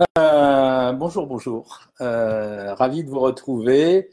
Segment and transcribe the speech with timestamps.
[0.00, 1.82] Euh, bonjour, bonjour.
[2.00, 4.10] Euh, ravi de vous retrouver.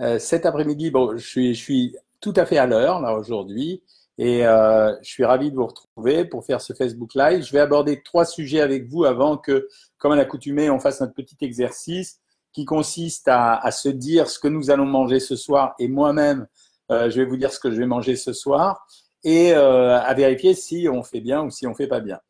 [0.00, 3.82] Euh, cet après-midi, bon, je suis, tout à fait à l'heure là aujourd'hui
[4.18, 7.42] et je suis ravi de vous retrouver pour faire ce Facebook Live.
[7.42, 11.14] Je vais aborder trois sujets avec vous avant que, comme à l'accoutumée, on fasse notre
[11.14, 12.20] petit exercice
[12.52, 16.46] qui consiste à, à, se dire ce que nous allons manger ce soir et moi-même,
[16.90, 18.86] je vais vous dire ce que je vais manger ce soir
[19.24, 22.20] et à vérifier si on fait bien ou si on fait pas bien.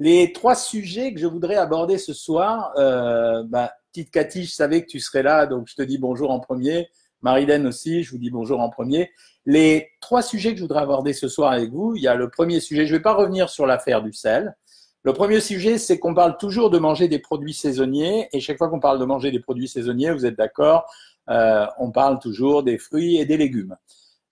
[0.00, 4.80] Les trois sujets que je voudrais aborder ce soir, euh, bah, petite Cathy, je savais
[4.80, 6.88] que tu serais là, donc je te dis bonjour en premier.
[7.20, 9.10] Marilène aussi, je vous dis bonjour en premier.
[9.44, 12.30] Les trois sujets que je voudrais aborder ce soir avec vous, il y a le
[12.30, 14.56] premier sujet, je ne vais pas revenir sur l'affaire du sel.
[15.02, 18.70] Le premier sujet, c'est qu'on parle toujours de manger des produits saisonniers, et chaque fois
[18.70, 20.86] qu'on parle de manger des produits saisonniers, vous êtes d'accord,
[21.28, 23.76] euh, on parle toujours des fruits et des légumes.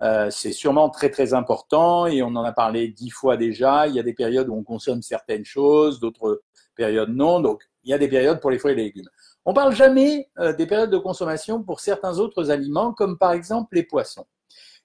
[0.02, 3.88] Euh, c'est sûrement très très important et on en a parlé dix fois déjà.
[3.88, 6.42] Il y a des périodes où on consomme certaines choses, d'autres
[6.76, 7.40] périodes non.
[7.40, 9.08] Donc il y a des périodes pour les fruits et les légumes.
[9.44, 13.74] On parle jamais euh, des périodes de consommation pour certains autres aliments, comme par exemple
[13.74, 14.26] les poissons.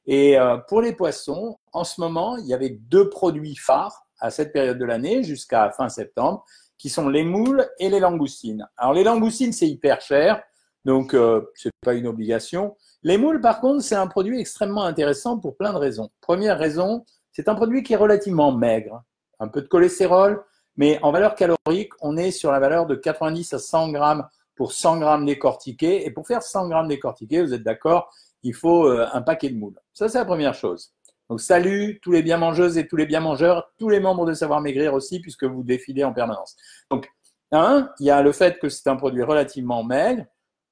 [0.06, 4.32] Et euh, pour les poissons, en ce moment, il y avait deux produits phares à
[4.32, 6.46] cette période de l'année jusqu'à fin septembre,
[6.78, 8.68] qui sont les moules et les langoustines.
[8.78, 10.42] Alors les langoustines, c'est hyper cher,
[10.86, 12.76] donc euh, c'est pas une obligation.
[13.04, 16.10] Les moules, par contre, c'est un produit extrêmement intéressant pour plein de raisons.
[16.22, 19.04] Première raison, c'est un produit qui est relativement maigre,
[19.40, 20.44] un peu de cholestérol,
[20.76, 24.72] mais en valeur calorique, on est sur la valeur de 90 à 100 grammes pour
[24.72, 26.06] 100 grammes décortiqués.
[26.06, 29.58] Et pour faire 100 grammes décortiqués, vous êtes d'accord, il faut euh, un paquet de
[29.58, 29.80] moules.
[29.94, 30.94] Ça, c'est la première chose.
[31.30, 34.34] Donc, salut tous les bien mangeuses et tous les bien mangeurs, tous les membres de
[34.34, 36.56] Savoir Maigrir aussi, puisque vous défilez en permanence.
[36.92, 37.08] Donc,
[37.52, 40.26] un, il y a le fait que c'est un produit relativement maigre,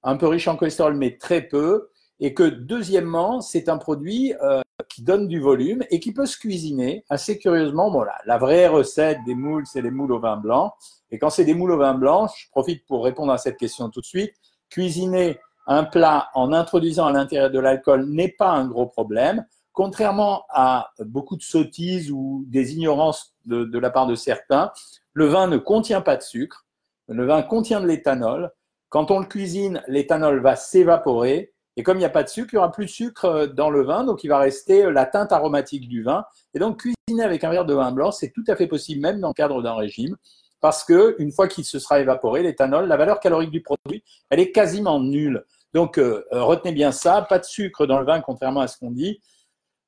[0.03, 1.89] un peu riche en cholestérol, mais très peu
[2.21, 6.38] et que deuxièmement, c'est un produit euh, qui donne du volume et qui peut se
[6.38, 7.89] cuisiner assez curieusement.
[7.89, 10.73] Bon, là, la vraie recette des moules, c'est les moules au vin blanc.
[11.09, 13.89] Et quand c'est des moules au vin blanc, je profite pour répondre à cette question
[13.89, 14.33] tout de suite.
[14.69, 19.44] Cuisiner un plat en introduisant à l'intérieur de l'alcool n'est pas un gros problème.
[19.73, 24.72] Contrairement à beaucoup de sottises ou des ignorances de, de la part de certains,
[25.13, 26.67] le vin ne contient pas de sucre.
[27.07, 28.51] Le vin contient de l'éthanol.
[28.91, 32.50] Quand on le cuisine, l'éthanol va s'évaporer et comme il n'y a pas de sucre,
[32.52, 34.91] il n'y aura plus de sucre euh, dans le vin, donc il va rester euh,
[34.91, 36.25] la teinte aromatique du vin.
[36.53, 39.22] Et donc cuisiner avec un verre de vin blanc, c'est tout à fait possible, même
[39.22, 40.18] dans le cadre d'un régime,
[40.59, 44.41] parce que une fois qu'il se sera évaporé, l'éthanol, la valeur calorique du produit, elle
[44.41, 45.46] est quasiment nulle.
[45.73, 48.91] Donc euh, retenez bien ça, pas de sucre dans le vin, contrairement à ce qu'on
[48.91, 49.22] dit.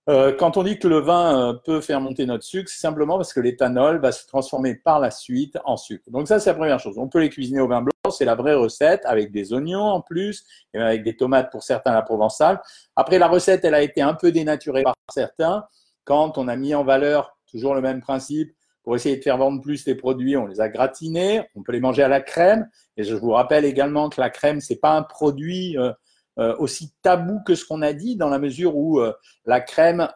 [0.05, 3.39] Quand on dit que le vin peut faire monter notre sucre, c'est simplement parce que
[3.39, 6.03] l'éthanol va se transformer par la suite en sucre.
[6.11, 6.97] Donc ça, c'est la première chose.
[6.97, 10.01] On peut les cuisiner au vin blanc, c'est la vraie recette, avec des oignons en
[10.01, 10.43] plus,
[10.73, 12.61] et avec des tomates pour certains à la provençale.
[12.95, 15.65] Après, la recette, elle a été un peu dénaturée par certains
[16.05, 18.53] quand on a mis en valeur toujours le même principe.
[18.83, 21.79] Pour essayer de faire vendre plus les produits, on les a gratinés, on peut les
[21.79, 22.67] manger à la crème.
[22.97, 25.93] Et je vous rappelle également que la crème, c'est pas un produit euh,
[26.37, 29.13] euh, aussi tabou que ce qu'on a dit, dans la mesure où euh,
[29.45, 30.09] la crème,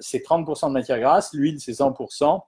[0.00, 2.40] c'est 30% de matière grasse, l'huile, c'est 100%,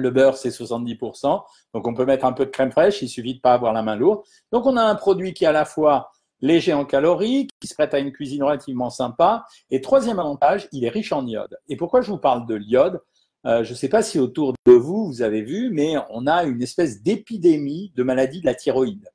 [0.00, 1.42] le beurre, c'est 70%.
[1.74, 3.82] Donc, on peut mettre un peu de crème fraîche, il suffit de pas avoir la
[3.82, 4.22] main lourde.
[4.52, 6.10] Donc, on a un produit qui est à la fois
[6.40, 9.44] léger en calories, qui se prête à une cuisine relativement sympa.
[9.70, 11.58] Et troisième avantage, il est riche en iode.
[11.68, 13.00] Et pourquoi je vous parle de l'iode?
[13.44, 16.62] Je ne sais pas si autour de vous, vous avez vu, mais on a une
[16.62, 19.08] espèce d'épidémie de maladie de la thyroïde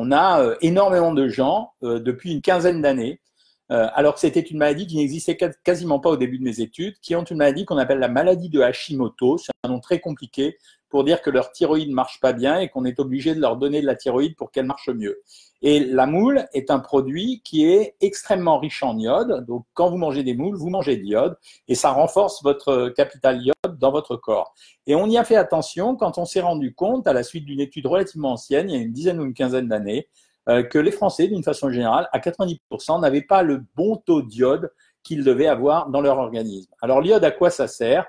[0.00, 3.27] on a euh, énormément de gens euh, depuis une quinzaine d'années, euh,
[3.70, 7.14] alors que c'était une maladie qui n'existait quasiment pas au début de mes études, qui
[7.14, 9.38] ont une maladie qu'on appelle la maladie de Hashimoto.
[9.38, 10.56] C'est un nom très compliqué
[10.88, 13.80] pour dire que leur thyroïde marche pas bien et qu'on est obligé de leur donner
[13.80, 15.22] de la thyroïde pour qu'elle marche mieux.
[15.60, 19.44] Et la moule est un produit qui est extrêmement riche en iode.
[19.46, 21.36] Donc, quand vous mangez des moules, vous mangez de l'iode
[21.66, 24.54] et ça renforce votre capital iode dans votre corps.
[24.86, 27.60] Et on y a fait attention quand on s'est rendu compte, à la suite d'une
[27.60, 30.27] étude relativement ancienne, il y a une dizaine ou une quinzaine d'années, euh,
[30.70, 34.70] que les Français, d'une façon générale, à 90%, n'avaient pas le bon taux d'iode
[35.02, 36.72] qu'ils devaient avoir dans leur organisme.
[36.80, 38.06] Alors, l'iode, à quoi ça sert?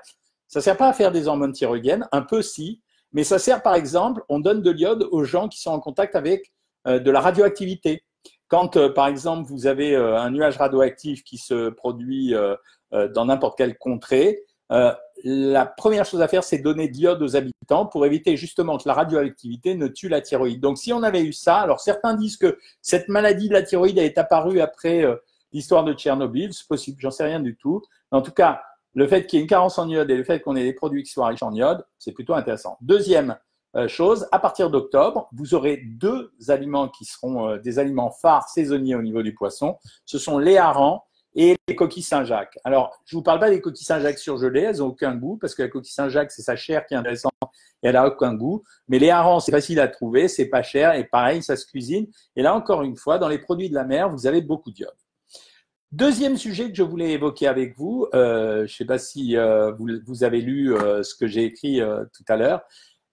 [0.48, 3.74] Ça sert pas à faire des hormones thyroïdiennes, un peu si, mais ça sert, par
[3.74, 6.52] exemple, on donne de l'iode aux gens qui sont en contact avec
[6.86, 8.04] euh, de la radioactivité.
[8.48, 12.34] Quand, euh, par exemple, vous avez euh, un nuage radioactif qui se produit
[12.92, 14.42] dans n'importe quelle contrée,
[15.24, 18.94] la première chose à faire, c'est donner d'iode aux habitants pour éviter justement que la
[18.94, 20.60] radioactivité ne tue la thyroïde.
[20.60, 23.98] Donc, si on avait eu ça, alors certains disent que cette maladie de la thyroïde
[23.98, 25.04] est apparue après
[25.52, 27.82] l'histoire de Tchernobyl, c'est possible, j'en sais rien du tout.
[28.10, 28.62] en tout cas,
[28.94, 30.72] le fait qu'il y ait une carence en iode et le fait qu'on ait des
[30.72, 32.76] produits qui soient riches en iode, c'est plutôt intéressant.
[32.80, 33.36] Deuxième
[33.76, 38.48] euh, chose, à partir d'octobre, vous aurez deux aliments qui seront euh, des aliments phares
[38.48, 39.76] saisonniers au niveau du poisson.
[40.04, 41.02] Ce sont les harengs
[41.34, 42.58] et les coquilles Saint-Jacques.
[42.64, 45.62] Alors, je vous parle pas des coquilles Saint-Jacques surgelées, elles ont aucun goût parce que
[45.62, 47.32] la coquille Saint-Jacques, c'est sa chair qui est intéressante
[47.82, 48.62] et elle a aucun goût.
[48.88, 52.06] Mais les harengs, c'est facile à trouver, c'est pas cher et pareil, ça se cuisine.
[52.36, 54.94] Et là, encore une fois, dans les produits de la mer, vous avez beaucoup d'iode.
[55.92, 59.72] Deuxième sujet que je voulais évoquer avec vous, euh, je ne sais pas si euh,
[59.72, 62.62] vous, avez lu euh, ce que j'ai écrit tout à l'heure.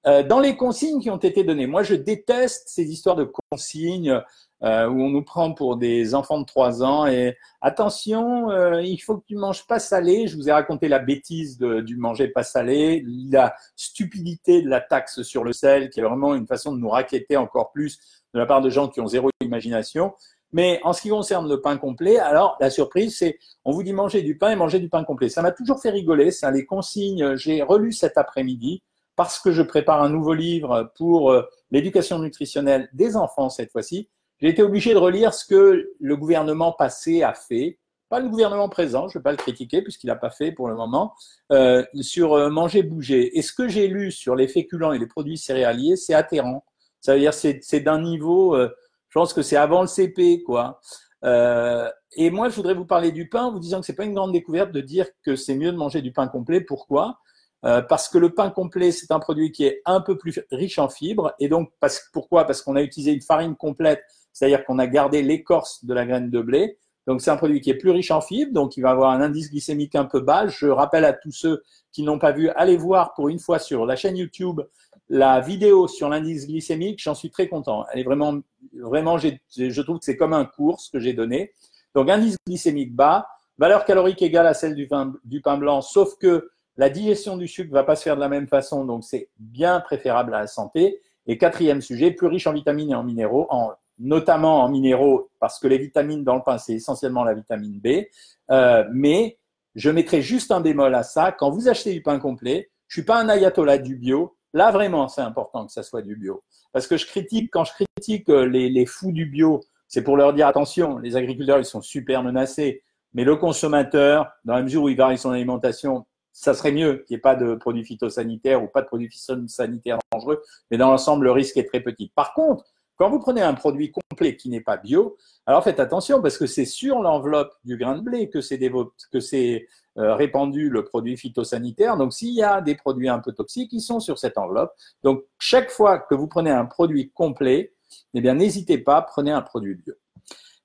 [0.06, 4.22] dans les consignes qui ont été données, moi je déteste ces histoires de consignes
[4.62, 8.50] où on nous prend pour des enfants de 3 ans et attention,
[8.80, 10.28] il faut que tu manges pas salé.
[10.28, 15.22] Je vous ai raconté la bêtise du manger pas salé, la stupidité de la taxe
[15.22, 18.00] sur le sel, qui est vraiment une façon de nous raqueter encore plus
[18.34, 20.14] de la part de gens qui ont zéro imagination.
[20.54, 23.94] Mais en ce qui concerne le pain complet, alors la surprise, c'est on vous dit
[23.94, 25.30] manger du pain et manger du pain complet.
[25.30, 27.36] Ça m'a toujours fait rigoler, ça, les consignes.
[27.36, 28.82] J'ai relu cet après-midi
[29.16, 34.10] parce que je prépare un nouveau livre pour euh, l'éducation nutritionnelle des enfants cette fois-ci.
[34.42, 37.80] J'ai été obligé de relire ce que le gouvernement passé a fait,
[38.10, 40.68] pas le gouvernement présent, je ne vais pas le critiquer puisqu'il n'a pas fait pour
[40.70, 41.14] le moment,
[41.52, 43.38] euh, sur euh, manger, bouger.
[43.38, 46.64] Et ce que j'ai lu sur les féculents et les produits céréaliers, c'est atterrant.
[47.02, 48.70] Ça veut dire c'est c'est d'un niveau euh,
[49.10, 50.80] je pense que c'est avant le CP, quoi.
[51.24, 54.06] Euh, et moi, je voudrais vous parler du pain en vous disant que c'est pas
[54.06, 56.62] une grande découverte de dire que c'est mieux de manger du pain complet.
[56.62, 57.20] Pourquoi?
[57.66, 60.78] Euh, Parce que le pain complet, c'est un produit qui est un peu plus riche
[60.78, 61.34] en fibres.
[61.40, 61.72] Et donc,
[62.14, 62.46] pourquoi?
[62.46, 64.04] Parce qu'on a utilisé une farine complète,
[64.38, 66.78] c'est-à-dire qu'on a gardé l'écorce de la graine de blé.
[67.08, 69.20] Donc, c'est un produit qui est plus riche en fibres, donc il va avoir un
[69.20, 70.46] indice glycémique un peu bas.
[70.46, 73.88] Je rappelle à tous ceux qui n'ont pas vu, allez voir pour une fois sur
[73.88, 74.62] la chaîne YouTube
[75.10, 77.86] la vidéo sur l'indice glycémique, j'en suis très content.
[77.92, 78.42] Elle est vraiment,
[78.74, 81.54] vraiment, je trouve que c'est comme un cours ce que j'ai donné.
[81.96, 84.88] Donc, indice glycémique bas, valeur calorique égale à celle du
[85.24, 88.30] du pain blanc, sauf que la digestion du sucre va pas se faire de la
[88.30, 91.02] même façon, donc c'est bien préférable à la santé.
[91.26, 95.60] Et quatrième sujet, plus riche en vitamines et en minéraux, en, notamment en minéraux, parce
[95.60, 98.06] que les vitamines dans le pain, c'est essentiellement la vitamine B.
[98.52, 99.38] Euh, mais
[99.76, 101.32] je mettrai juste un bémol à ça.
[101.32, 105.08] Quand vous achetez du pain complet, je suis pas un ayatollah du bio, Là, vraiment,
[105.08, 106.44] c'est important que ça soit du bio.
[106.72, 110.34] Parce que je critique, quand je critique euh, les, fous du bio, c'est pour leur
[110.34, 112.84] dire attention, les agriculteurs, ils sont super menacés.
[113.14, 117.16] Mais le consommateur, dans la mesure où il varie son alimentation, ça serait mieux qu'il
[117.16, 120.42] n'y ait pas de produits phytosanitaires ou pas de produits phytosanitaires dangereux.
[120.72, 122.12] Mais dans l'ensemble, le risque est très petit.
[122.16, 122.66] Par contre,
[122.98, 126.48] quand vous prenez un produit complet qui n'est pas bio, alors faites attention parce que
[126.48, 129.68] c'est sur l'enveloppe du grain de blé que c'est
[129.98, 131.98] euh, répandu le produit phytosanitaire.
[131.98, 134.72] Donc s'il y a des produits un peu toxiques, ils sont sur cette enveloppe.
[135.04, 137.74] Donc chaque fois que vous prenez un produit complet,
[138.14, 139.94] eh bien n'hésitez pas, prenez un produit bio.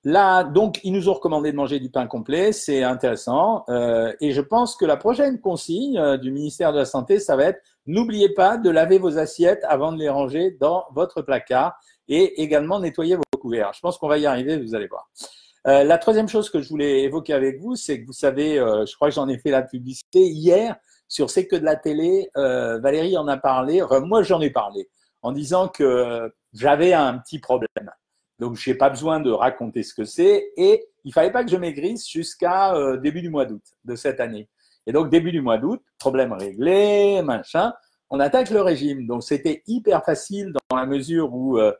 [0.05, 3.63] Là, donc, ils nous ont recommandé de manger du pain complet, c'est intéressant.
[3.69, 7.37] Euh, et je pense que la prochaine consigne euh, du ministère de la Santé, ça
[7.37, 11.77] va être n'oubliez pas de laver vos assiettes avant de les ranger dans votre placard
[12.07, 13.71] et également nettoyer vos couverts.
[13.73, 15.09] Je pense qu'on va y arriver, vous allez voir.
[15.65, 18.85] Euh, la troisième chose que je voulais évoquer avec vous, c'est que vous savez, euh,
[18.85, 20.75] je crois que j'en ai fait la publicité hier
[21.07, 22.29] sur C'est que de la télé.
[22.37, 24.89] Euh, Valérie en a parlé, moi j'en ai parlé,
[25.21, 27.91] en disant que j'avais un petit problème.
[28.39, 31.51] Donc je n'ai pas besoin de raconter ce que c'est et il fallait pas que
[31.51, 34.49] je maigrisse jusqu'à début du mois d'août de cette année.
[34.87, 37.73] Et donc début du mois d'août, problème réglé, machin
[38.13, 39.07] on attaque le régime.
[39.07, 41.73] Donc c'était hyper facile dans la mesure où euh,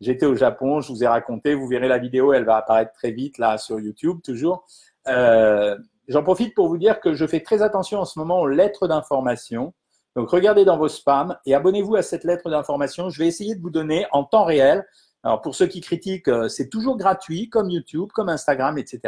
[0.00, 3.10] j'étais au Japon, je vous ai raconté, vous verrez la vidéo, elle va apparaître très
[3.10, 4.64] vite là sur YouTube toujours.
[5.08, 5.76] Euh,
[6.06, 8.86] j'en profite pour vous dire que je fais très attention en ce moment aux lettres
[8.86, 9.74] d'information.
[10.14, 13.10] Donc regardez dans vos spams et abonnez-vous à cette lettre d'information.
[13.10, 14.86] Je vais essayer de vous donner en temps réel
[15.22, 19.00] alors pour ceux qui critiquent, euh, c'est toujours gratuit, comme YouTube, comme Instagram, etc.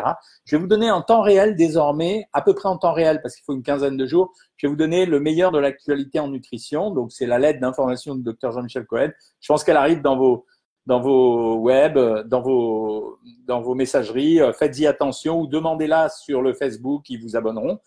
[0.45, 3.35] Je vais vous donner en temps réel désormais, à peu près en temps réel, parce
[3.35, 6.29] qu'il faut une quinzaine de jours, je vais vous donner le meilleur de l'actualité en
[6.29, 6.91] nutrition.
[6.91, 9.11] Donc c'est la lettre d'information du docteur Jean-Michel Cohen.
[9.41, 10.47] Je pense qu'elle arrive dans vos
[10.85, 11.97] dans vos web,
[12.27, 14.41] dans vos dans vos messageries.
[14.41, 17.79] Euh, faites-y attention ou demandez-la sur le Facebook, ils vous abonneront.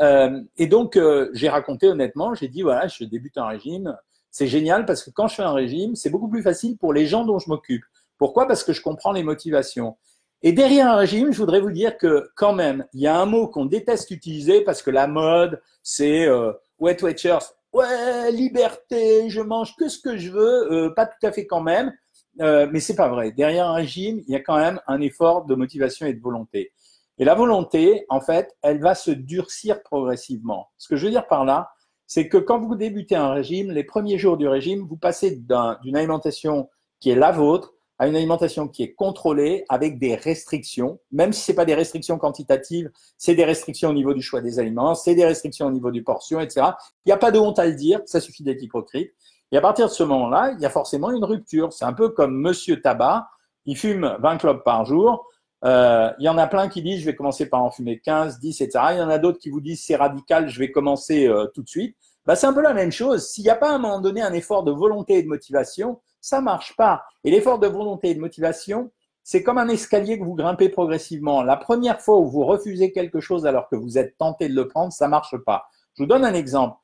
[0.00, 0.98] Euh, et donc
[1.32, 3.94] j'ai raconté honnêtement, j'ai dit voilà, je débute un régime
[4.32, 7.06] c'est génial parce que quand je fais un régime, c'est beaucoup plus facile pour les
[7.06, 7.84] gens dont je m'occupe.
[8.18, 8.48] Pourquoi?
[8.48, 9.96] Parce que je comprends les motivations.
[10.42, 13.26] Et derrière un régime, je voudrais vous dire que quand même, il y a un
[13.26, 17.38] mot qu'on déteste utiliser parce que la mode, c'est euh, Wet Watchers.
[17.72, 21.60] Ouais, liberté, je mange que ce que je veux, euh, pas tout à fait quand
[21.60, 21.92] même,
[22.40, 23.32] euh, mais c'est pas vrai.
[23.32, 26.72] Derrière un régime, il y a quand même un effort de motivation et de volonté.
[27.18, 30.70] Et la volonté, en fait, elle va se durcir progressivement.
[30.78, 31.70] Ce que je veux dire par là,
[32.12, 35.96] c'est que quand vous débutez un régime, les premiers jours du régime, vous passez d'une
[35.96, 36.68] alimentation
[37.00, 41.40] qui est la vôtre à une alimentation qui est contrôlée avec des restrictions, même si
[41.40, 44.94] ce n'est pas des restrictions quantitatives, c'est des restrictions au niveau du choix des aliments,
[44.94, 46.72] c'est des restrictions au niveau du portion, etc.
[47.06, 49.10] Il n'y a pas de honte à le dire, ça suffit d'être hypocrite.
[49.50, 51.72] Et à partir de ce moment-là, il y a forcément une rupture.
[51.72, 53.26] C'est un peu comme Monsieur Tabac,
[53.64, 55.26] il fume 20 clopes par jour,
[55.64, 58.40] Euh, il y en a plein qui disent je vais commencer par en fumer 15,
[58.40, 58.84] 10, etc.
[58.92, 61.62] Il y en a d'autres qui vous disent c'est radical, je vais commencer euh, tout
[61.62, 61.96] de suite.
[62.26, 63.28] Bah, c'est un peu la même chose.
[63.28, 66.00] S'il n'y a pas à un moment donné un effort de volonté et de motivation,
[66.20, 67.04] ça marche pas.
[67.24, 68.90] Et l'effort de volonté et de motivation,
[69.24, 71.42] c'est comme un escalier que vous grimpez progressivement.
[71.42, 74.68] La première fois où vous refusez quelque chose alors que vous êtes tenté de le
[74.68, 75.66] prendre, ça marche pas.
[75.96, 76.76] Je vous donne un exemple.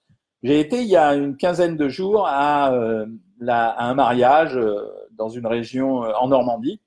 [0.42, 3.06] J'ai été il y a une quinzaine de jours à, euh,
[3.48, 6.80] à un mariage euh, dans une région euh, en Normandie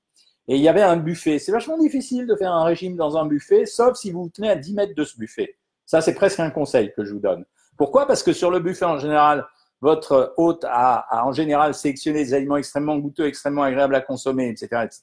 [0.51, 1.39] et il y avait un buffet.
[1.39, 4.49] C'est vachement difficile de faire un régime dans un buffet, sauf si vous vous tenez
[4.49, 5.55] à 10 mètres de ce buffet.
[5.85, 7.45] Ça, c'est presque un conseil que je vous donne.
[7.77, 8.05] Pourquoi?
[8.05, 9.47] Parce que sur le buffet, en général,
[9.79, 14.83] votre hôte a, en général sélectionné des aliments extrêmement goûteux, extrêmement agréables à consommer, etc.
[14.83, 15.01] etc.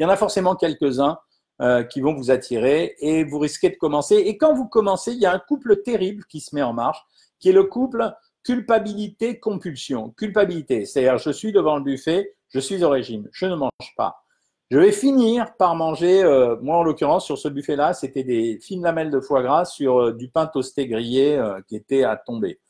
[0.00, 1.16] Il y en a forcément quelques-uns
[1.62, 4.16] euh, qui vont vous attirer et vous risquez de commencer.
[4.16, 7.06] Et quand vous commencez, il y a un couple terrible qui se met en marche,
[7.38, 8.12] qui est le couple
[8.42, 10.10] culpabilité-compulsion.
[10.16, 14.24] Culpabilité, c'est-à-dire je suis devant le buffet, je suis au régime, je ne mange pas.
[14.70, 18.82] Je vais finir par manger, euh, moi en l'occurrence sur ce buffet-là, c'était des fines
[18.82, 22.60] lamelles de foie gras sur euh, du pain toasté grillé qui était à tomber.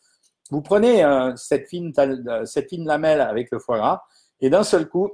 [0.50, 4.02] Vous prenez euh, cette, fine, euh, cette fine lamelle avec le foie gras
[4.40, 5.11] et d'un seul coup,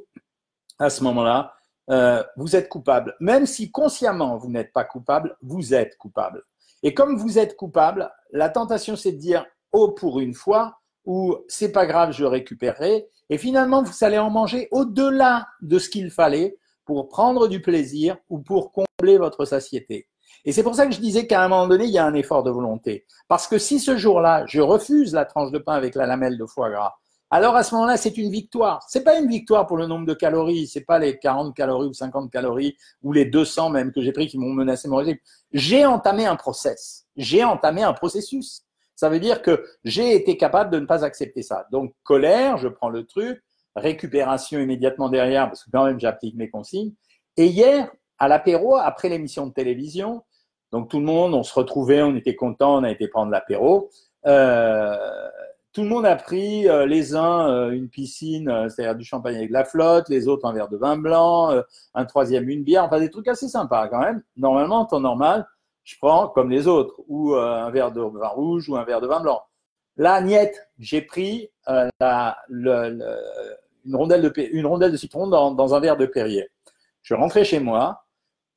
[0.79, 1.55] à ce moment-là,
[1.91, 3.17] euh, vous êtes coupable.
[3.21, 6.43] Même si consciemment vous n'êtes pas coupable, vous êtes coupable.
[6.83, 11.37] Et comme vous êtes coupable, la tentation c'est de dire oh pour une fois ou
[11.49, 13.09] c'est pas grave, je récupérerai.
[13.29, 18.17] Et finalement, vous allez en manger au-delà de ce qu'il fallait pour prendre du plaisir
[18.29, 20.09] ou pour combler votre satiété.
[20.45, 22.15] Et c'est pour ça que je disais qu'à un moment donné, il y a un
[22.15, 23.07] effort de volonté.
[23.29, 26.45] Parce que si ce jour-là, je refuse la tranche de pain avec la lamelle de
[26.45, 26.95] foie gras,
[27.31, 28.85] alors à ce moment-là, c'est une victoire.
[28.89, 31.93] C'est pas une victoire pour le nombre de calories, c'est pas les 40 calories ou
[31.93, 35.17] 50 calories ou les 200 même que j'ai pris qui m'ont menacé mon régime.
[35.53, 37.07] J'ai entamé un process.
[37.17, 38.63] J'ai entamé un processus.
[38.95, 41.67] Ça veut dire que j'ai été capable de ne pas accepter ça.
[41.73, 43.43] Donc colère, je prends le truc,
[43.77, 46.93] récupération immédiatement derrière parce que quand même j'applique mes consignes.
[47.37, 50.23] Et hier, à l'apéro, après l'émission de télévision,
[50.75, 53.91] donc tout le monde, on se retrouvait, on était content, on a été prendre l'apéro.
[54.27, 54.97] Euh,
[55.73, 59.51] tout le monde a pris euh, les uns euh, une piscine, c'est-à-dire du champagne avec
[59.51, 61.63] de la flotte, les autres un verre de vin blanc,
[61.95, 64.23] un troisième une bière, enfin des trucs assez sympas quand même.
[64.37, 65.47] Normalement, en temps normal,
[65.85, 69.07] je prends comme les autres, ou un verre de vin rouge ou un verre de
[69.07, 69.43] vin blanc.
[69.97, 71.51] Là, niette, j'ai pris
[72.01, 72.37] la,
[73.85, 76.49] une, rondelle de, une rondelle de citron dans, dans un verre de Perrier.
[77.03, 78.05] Je rentrais chez moi,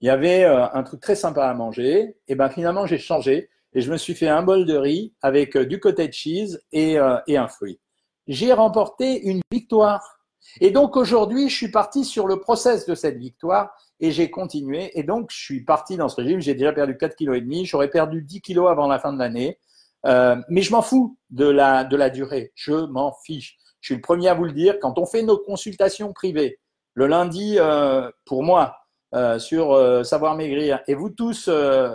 [0.01, 2.17] il y avait euh, un truc très sympa à manger.
[2.27, 5.55] Et ben finalement, j'ai changé et je me suis fait un bol de riz avec
[5.55, 7.79] euh, du cottage cheese et, euh, et un fruit.
[8.27, 10.19] J'ai remporté une victoire.
[10.62, 14.98] Et donc aujourd'hui, je suis parti sur le process de cette victoire et j'ai continué.
[14.98, 16.39] Et donc, je suis parti dans ce régime.
[16.39, 17.63] J'ai déjà perdu 4 kg.
[17.63, 19.60] J'aurais perdu 10 kg avant la fin de l'année.
[20.08, 22.52] Euh, mais je m'en fous de la, de la durée.
[22.56, 23.58] Je m'en fiche.
[23.82, 24.80] Je suis le premier à vous le dire.
[24.82, 26.60] Quand on fait nos consultations privées,
[26.94, 28.76] le lundi, euh, pour moi,
[29.14, 31.50] euh, sur Savoir Maigrir, et vous tous,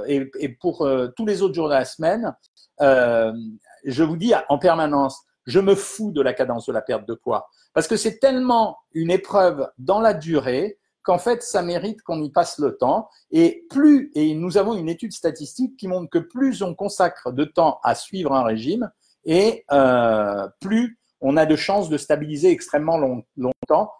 [0.06, 2.34] et, pour tous les autres jours de la semaine,
[2.80, 7.14] je vous dis en permanence, je me fous de la cadence de la perte de
[7.14, 7.48] poids.
[7.74, 12.30] Parce que c'est tellement une épreuve dans la durée qu'en fait, ça mérite qu'on y
[12.30, 13.08] passe le temps.
[13.30, 17.44] Et plus, et nous avons une étude statistique qui montre que plus on consacre de
[17.44, 18.90] temps à suivre un régime,
[19.24, 23.92] et euh, plus on a de chances de stabiliser extrêmement long, longtemps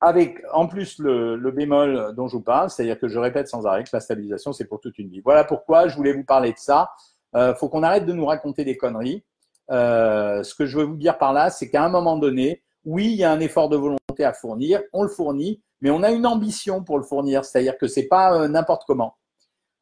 [0.00, 3.66] avec en plus le, le, bémol dont je vous parle, c'est-à-dire que je répète sans
[3.66, 5.20] arrêt que la stabilisation, c'est pour toute une vie.
[5.20, 6.90] Voilà pourquoi je voulais vous parler de ça.
[7.34, 9.24] Euh, faut qu'on arrête de nous raconter des conneries.
[9.70, 13.06] Euh, ce que je veux vous dire par là, c'est qu'à un moment donné, oui,
[13.06, 16.12] il y a un effort de volonté à fournir, on le fournit, mais on a
[16.12, 19.16] une ambition pour le fournir, c'est-à-dire que c'est pas euh, n'importe comment.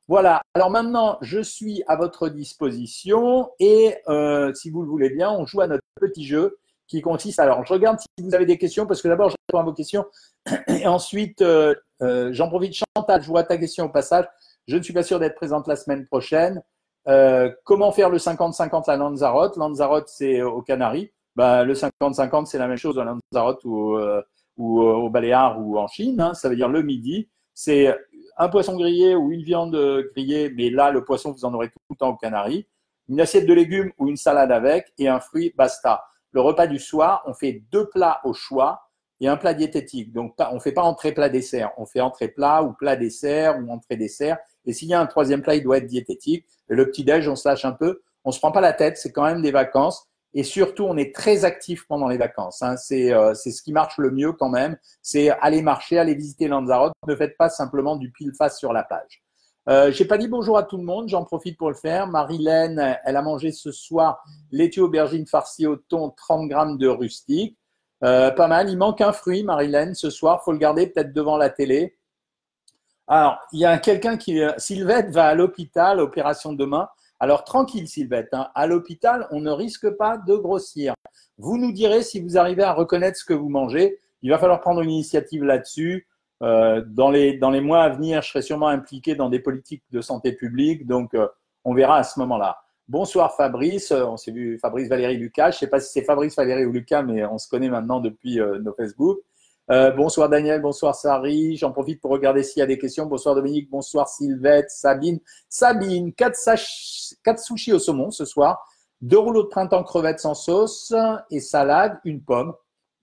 [0.09, 0.43] Voilà.
[0.55, 5.47] Alors maintenant, je suis à votre disposition et euh, si vous le voulez bien, on
[5.47, 6.59] joue à notre petit jeu
[6.89, 7.39] qui consiste.
[7.39, 10.05] Alors, je regarde si vous avez des questions, parce que d'abord, je réponds vos questions.
[10.69, 12.75] Et ensuite, euh, j'en profite.
[12.75, 14.27] Chantal, je vois ta question au passage.
[14.67, 16.63] Je ne suis pas sûr d'être présente la semaine prochaine.
[17.65, 19.57] Comment faire le 50-50 à Lanzarote?
[19.57, 21.11] Lanzarote, c'est aux Canaries.
[21.37, 24.23] Bah, le 50-50, c'est la même chose à Lanzarote ou, euh,
[24.57, 26.21] ou euh, au Baléares ou en Chine.
[26.21, 26.35] Hein.
[26.35, 27.29] Ça veut dire le midi.
[27.55, 27.97] C'est
[28.37, 29.77] un poisson grillé ou une viande
[30.13, 32.67] grillée, mais là, le poisson, vous en aurez tout le temps aux Canaries.
[33.09, 36.81] Une assiette de légumes ou une salade avec et un fruit, basta le repas du
[36.81, 40.13] soir, on fait deux plats au choix et un plat diététique.
[40.13, 41.71] Donc, on ne fait pas entrée plat dessert.
[41.79, 44.39] On fait entrée plat ou plat dessert ou entrée dessert.
[44.67, 46.45] Et s'il y a un troisième plat, il doit être diététique.
[46.69, 48.03] Et le petit déj, on se lâche un peu.
[48.25, 48.99] On se prend pas la tête.
[48.99, 50.09] C'est quand même des vacances.
[50.37, 52.61] Et surtout, on est très actif pendant les vacances.
[52.61, 52.75] Hein.
[52.91, 54.77] Euh, c'est ce qui marche le mieux quand même.
[55.01, 56.93] C'est aller marcher, aller visiter Lanzarote.
[57.07, 59.23] Ne faites pas simplement du pile face sur la plage.
[59.69, 62.09] Euh, J'ai pas dit bonjour à tout le monde, j'en profite pour le faire.
[62.09, 67.57] Marilène, elle a mangé ce soir laitue aubergine farcie au thon, 30 grammes de rustique.
[68.03, 68.69] Euh, pas mal.
[68.69, 70.43] Il manque un fruit, Marilène, ce soir.
[70.45, 71.97] Faut le garder peut-être devant la télé.
[73.07, 74.43] Alors, il y a quelqu'un qui.
[74.59, 76.89] Sylvette va à l'hôpital, opération demain.
[77.25, 78.35] Alors, tranquille, Sylvette.
[78.35, 78.49] Hein.
[78.55, 80.93] À l'hôpital, on ne risque pas de grossir.
[81.39, 83.99] Vous nous direz si vous arrivez à reconnaître ce que vous mangez.
[84.21, 86.07] Il va falloir prendre une initiative là-dessus.
[86.43, 89.85] Euh, dans, les, dans les mois à venir, je serai sûrement impliqué dans des politiques
[89.91, 90.87] de santé publique.
[90.87, 91.27] Donc, euh,
[91.65, 92.59] on verra à ce moment-là.
[92.89, 95.51] Bonsoir Fabrice, euh, on s'est vu Fabrice Valérie Lucas.
[95.51, 98.01] Je ne sais pas si c'est Fabrice Valérie ou Lucas, mais on se connaît maintenant
[98.01, 99.21] depuis nos Facebook.
[99.71, 101.57] Euh, bonsoir Daniel, bonsoir Sari.
[101.57, 103.07] J'en profite pour regarder s'il y a des questions.
[103.07, 105.21] Bonsoir Dominique, bonsoir Sylvette, Sabine.
[105.49, 106.37] Sabine, 4,
[107.39, 108.63] sushis au saumon ce soir,
[109.01, 110.93] deux rouleaux de printemps crevettes sans sauce
[111.31, 112.53] et salade, une pomme.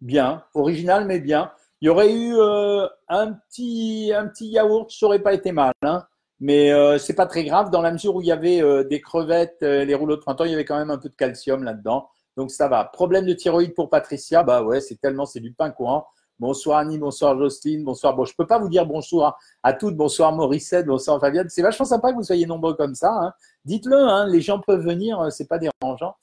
[0.02, 1.52] Bien, original mais bien.
[1.82, 5.74] Il y aurait eu euh, un, petit, un yaourt, ça n'aurait pas été mal.
[5.82, 6.04] Hein.
[6.40, 9.02] mais euh, c'est pas très grave dans la mesure où il y avait euh, des
[9.02, 12.08] crevettes, les rouleaux de printemps, il y avait quand même un peu de calcium là-dedans.
[12.38, 12.86] Donc ça va.
[12.86, 16.06] Problème de thyroïde pour Patricia, bah ouais, c'est tellement, c'est du pain courant.
[16.42, 18.16] Bonsoir Annie, bonsoir Jocelyne, bonsoir.
[18.16, 19.96] Bon, je peux pas vous dire bonjour à, toutes.
[19.96, 21.46] Bonsoir Mauricette, bonsoir Fabienne.
[21.50, 23.14] C'est vachement sympa que vous soyez nombreux comme ça.
[23.14, 23.34] Hein.
[23.64, 26.16] Dites-le, hein, les gens peuvent venir, euh, c'est pas dérangeant.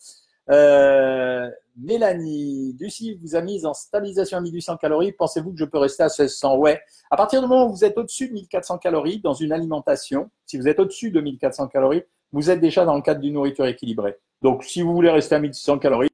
[0.51, 5.13] Euh, Mélanie, Lucie vous a mise en stabilisation à 1800 calories.
[5.13, 6.81] Pensez-vous que je peux rester à 1600 Ouais.
[7.13, 10.59] À partir du moment où vous êtes au-dessus de 1400 calories dans une alimentation, si
[10.59, 14.17] vous êtes au-dessus de 1400 calories, vous êtes déjà dans le cadre d'une nourriture équilibrée.
[14.43, 16.09] Donc, si vous voulez rester à 1600 calories,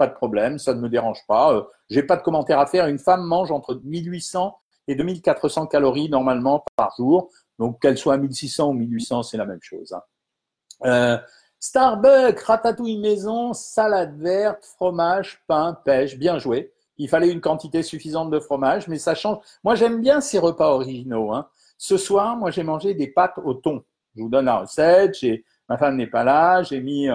[0.00, 1.52] pas de problème, ça ne me dérange pas.
[1.52, 2.86] Euh, j'ai pas de commentaire à faire.
[2.86, 7.28] Une femme mange entre 1800 et 2400 calories normalement par jour.
[7.58, 9.92] Donc qu'elle soit à 1600 ou 1800, c'est la même chose.
[9.92, 10.02] Hein.
[10.86, 11.18] Euh,
[11.58, 16.72] Starbucks, ratatouille maison, salade verte, fromage, pain, pêche, bien joué.
[16.96, 19.44] Il fallait une quantité suffisante de fromage, mais ça change.
[19.64, 21.34] Moi, j'aime bien ces repas originaux.
[21.34, 21.46] Hein.
[21.76, 23.84] Ce soir, moi, j'ai mangé des pâtes au thon.
[24.16, 25.14] Je vous donne la recette.
[25.68, 26.62] Ma femme n'est pas là.
[26.62, 27.14] J'ai mis euh,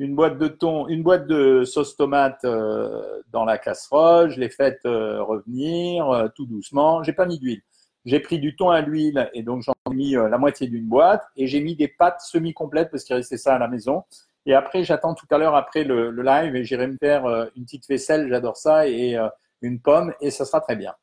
[0.00, 4.30] une boîte de thon, une boîte de sauce tomate euh, dans la casserole.
[4.30, 7.02] Je l'ai faite euh, revenir euh, tout doucement.
[7.02, 7.60] J'ai pas mis d'huile.
[8.06, 11.22] J'ai pris du thon à l'huile et donc j'en ai mis la moitié d'une boîte
[11.36, 14.04] et j'ai mis des pâtes semi-complètes parce qu'il restait ça à la maison.
[14.46, 17.26] Et après, j'attends tout à l'heure après le, live et j'irai me faire
[17.56, 18.26] une petite vaisselle.
[18.30, 19.18] J'adore ça et
[19.60, 20.94] une pomme et ça sera très bien.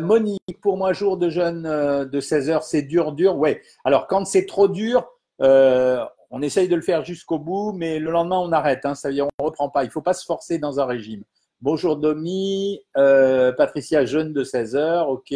[0.00, 3.36] Monique, pour moi, jour de jeûne de 16 heures, c'est dur, dur.
[3.36, 3.60] Ouais.
[3.84, 5.06] Alors, quand c'est trop dur,
[6.30, 8.86] on essaye de le faire jusqu'au bout, mais le lendemain, on arrête.
[8.86, 9.82] Hein, ça veut dire on ne reprend pas.
[9.82, 11.24] Il ne faut pas se forcer dans un régime.
[11.60, 15.34] Bonjour Domi, euh, Patricia, jeune de 16 heures, ok.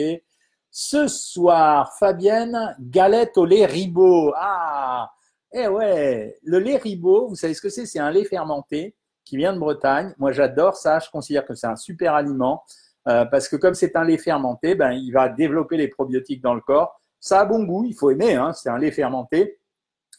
[0.70, 4.32] Ce soir, Fabienne, galette au lait ribot.
[4.36, 5.12] Ah,
[5.52, 7.86] eh ouais, le lait ribot, vous savez ce que c'est?
[7.86, 10.14] C'est un lait fermenté qui vient de Bretagne.
[10.18, 10.98] Moi, j'adore ça.
[10.98, 12.64] Je considère que c'est un super aliment
[13.06, 16.54] euh, parce que comme c'est un lait fermenté, ben, il va développer les probiotiques dans
[16.54, 17.00] le corps.
[17.20, 18.34] Ça a bon goût, il faut aimer.
[18.34, 19.58] Hein, c'est un lait fermenté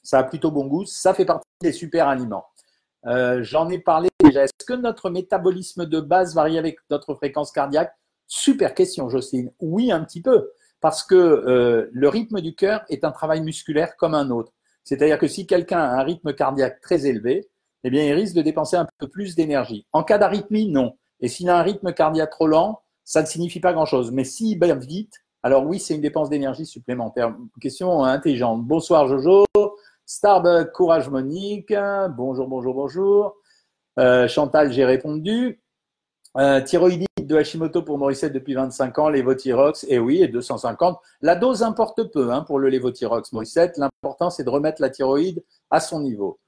[0.06, 2.46] ça a plutôt bon goût, ça fait partie des super aliments.
[3.08, 4.44] Euh, j'en ai parlé déjà.
[4.44, 7.94] Est-ce que notre métabolisme de base varie avec notre fréquence cardiaque?
[8.28, 9.52] Super question, Jocelyne.
[9.60, 13.96] Oui, un petit peu, parce que euh, le rythme du cœur est un travail musculaire
[13.98, 14.52] comme un autre.
[14.84, 17.50] C'est-à-dire que si quelqu'un a un rythme cardiaque très élevé,
[17.84, 19.86] eh bien, il risque de dépenser un peu plus d'énergie.
[19.91, 20.98] En cas d'arythmie, non.
[21.20, 24.12] Et s'il a un rythme cardiaque trop lent, ça ne signifie pas grand-chose.
[24.12, 25.13] Mais s'il bat vite,
[25.44, 27.36] alors oui, c'est une dépense d'énergie supplémentaire.
[27.62, 28.63] Question intelligente.
[28.63, 29.46] Bonsoir Jojo.
[30.06, 31.74] Starbucks, Courage Monique,
[32.15, 33.36] bonjour, bonjour, bonjour.
[33.98, 35.62] Euh, Chantal, j'ai répondu.
[36.38, 41.00] Euh, thyroïdite de Hashimoto pour Morissette depuis 25 ans, Levothyrox, et eh oui, et 250.
[41.22, 43.78] La dose importe peu hein, pour le Levothyrox, Morissette.
[43.78, 46.39] L'important, c'est de remettre la thyroïde à son niveau.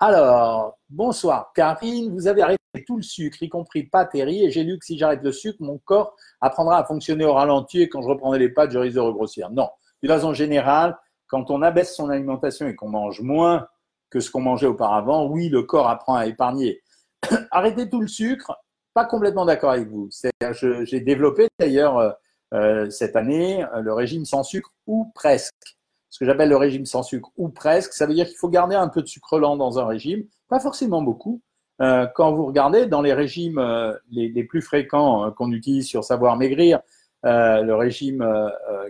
[0.00, 1.52] Alors, bonsoir.
[1.54, 4.86] Karine, vous avez arrêté tout le sucre, y compris pâtes et et j'ai lu que
[4.86, 8.38] si j'arrête le sucre, mon corps apprendra à fonctionner au ralenti et quand je reprendrai
[8.38, 9.50] les pâtes, je risque de regrossir.
[9.50, 9.68] Non.
[10.02, 10.96] De façon générale,
[11.32, 13.66] quand on abaisse son alimentation et qu'on mange moins
[14.10, 16.82] que ce qu'on mangeait auparavant, oui, le corps apprend à épargner.
[17.50, 18.54] Arrêtez tout le sucre,
[18.92, 20.10] pas complètement d'accord avec vous.
[20.82, 22.10] J'ai développé d'ailleurs euh,
[22.52, 25.54] euh, cette année euh, le régime sans sucre ou presque.
[26.10, 28.76] Ce que j'appelle le régime sans sucre ou presque, ça veut dire qu'il faut garder
[28.76, 31.40] un peu de sucre lent dans un régime, pas forcément beaucoup.
[31.78, 33.58] quand vous regardez dans les régimes
[34.10, 36.80] les, les, plus fréquents qu'on utilise sur Savoir Maigrir,
[37.24, 38.22] le régime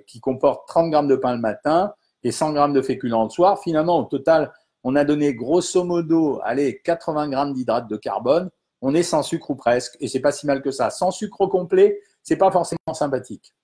[0.09, 3.61] qui comporte 30 grammes de pain le matin, et 100 grammes de féculents le soir.
[3.63, 4.53] Finalement, au total,
[4.85, 8.51] on a donné grosso modo, allez, 80 grammes d'hydrates de carbone.
[8.81, 10.91] On est sans sucre ou presque, et c'est pas si mal que ça.
[10.91, 13.55] Sans sucre complet, c'est pas forcément sympathique.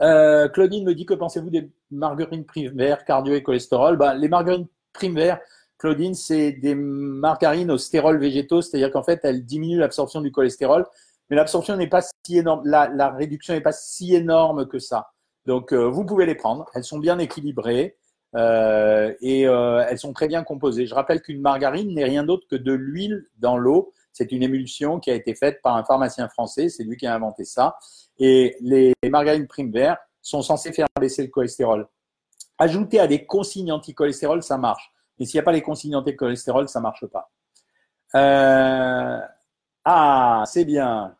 [0.00, 3.96] Euh, Claudine me dit que pensez-vous des margarines primaires, cardio et cholestérol?
[3.96, 5.40] Ben, Les margarines primaires,
[5.76, 10.86] Claudine, c'est des margarines au stérol végétaux, c'est-à-dire qu'en fait, elles diminuent l'absorption du cholestérol,
[11.28, 15.10] mais l'absorption n'est pas si énorme, la, la réduction n'est pas si énorme que ça.
[15.48, 16.66] Donc, euh, vous pouvez les prendre.
[16.74, 17.96] Elles sont bien équilibrées
[18.36, 20.86] euh, et euh, elles sont très bien composées.
[20.86, 23.94] Je rappelle qu'une margarine n'est rien d'autre que de l'huile dans l'eau.
[24.12, 26.68] C'est une émulsion qui a été faite par un pharmacien français.
[26.68, 27.78] C'est lui qui a inventé ça.
[28.18, 31.88] Et les margarines prime vert sont censés faire baisser le cholestérol.
[32.58, 34.92] Ajouter à des consignes anti-cholestérol, ça marche.
[35.18, 37.30] Mais s'il n'y a pas les consignes anti-cholestérol, ça ne marche pas.
[39.86, 41.16] Ah, c'est bien.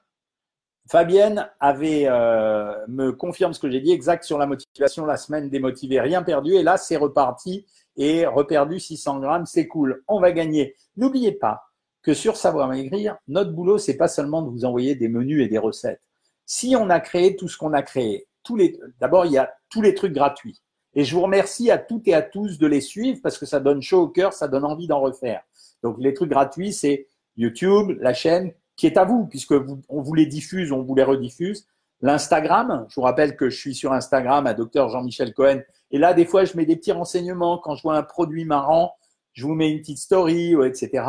[0.88, 5.50] Fabienne avait, euh, me confirme ce que j'ai dit exact sur la motivation, la semaine
[5.50, 6.54] démotivée, rien perdu.
[6.54, 10.02] Et là, c'est reparti et reperdu 600 grammes, c'est cool.
[10.08, 10.76] On va gagner.
[10.96, 11.64] N'oubliez pas
[12.02, 15.48] que sur Savoir Maigrir, notre boulot, c'est pas seulement de vous envoyer des menus et
[15.48, 16.00] des recettes.
[16.46, 18.58] Si on a créé tout ce qu'on a créé, tous
[18.98, 20.62] d'abord, il y a tous les trucs gratuits.
[20.94, 23.60] Et je vous remercie à toutes et à tous de les suivre parce que ça
[23.60, 25.42] donne chaud au cœur, ça donne envie d'en refaire.
[25.82, 29.54] Donc, les trucs gratuits, c'est YouTube, la chaîne, qui est à vous, puisque
[29.88, 31.66] on vous les diffuse, on vous les rediffuse.
[32.00, 35.60] L'Instagram, je vous rappelle que je suis sur Instagram à Dr Jean-Michel Cohen.
[35.90, 37.58] Et là, des fois, je mets des petits renseignements.
[37.58, 38.94] Quand je vois un produit marrant,
[39.32, 41.04] je vous mets une petite story, etc.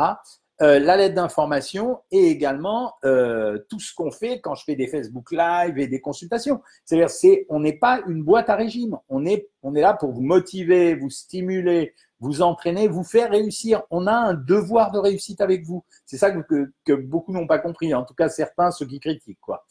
[0.62, 4.88] Euh, la lettre d'information et également euh, tout ce qu'on fait quand je fais des
[4.88, 6.60] Facebook Live et des consultations.
[6.84, 8.98] C'est-à-dire, c'est, on n'est pas une boîte à régime.
[9.08, 13.84] On est, on est là pour vous motiver, vous stimuler, vous entraîner, vous faire réussir.
[13.90, 15.82] On a un devoir de réussite avec vous.
[16.04, 17.94] C'est ça que, que, beaucoup n'ont pas compris.
[17.94, 19.64] En tout cas, certains, ceux qui critiquent, quoi.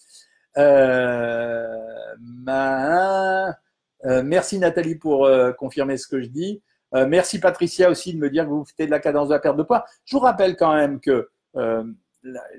[0.57, 1.67] Euh,
[4.05, 6.63] euh, merci Nathalie pour confirmer ce que je dis.
[6.95, 9.39] Euh, merci Patricia aussi de me dire que vous faites de la cadence de la
[9.39, 9.85] perte de poids.
[10.05, 11.83] Je vous rappelle quand même que euh,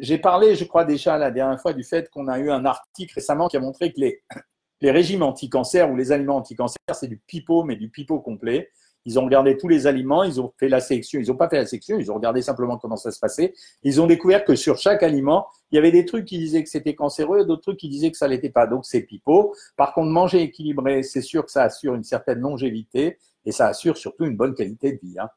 [0.00, 3.14] j'ai parlé, je crois déjà la dernière fois, du fait qu'on a eu un article
[3.14, 4.00] récemment qui a montré que
[4.80, 8.70] les, régimes anti-cancer ou les aliments anti-cancer, c'est du pipeau, mais du pipeau complet.
[9.06, 11.56] Ils ont regardé tous les aliments, ils ont fait la sélection, ils n'ont pas fait
[11.56, 13.54] la sélection, ils ont regardé simplement comment ça se passait.
[13.82, 16.68] Ils ont découvert que sur chaque aliment, il y avait des trucs qui disaient que
[16.68, 18.66] c'était cancéreux et d'autres trucs qui disaient que ça l'était pas.
[18.66, 19.54] Donc c'est pipeau.
[19.76, 23.96] Par contre, manger équilibré, c'est sûr que ça assure une certaine longévité et ça assure
[23.96, 25.18] surtout une bonne qualité de vie.
[25.18, 25.28] Hein.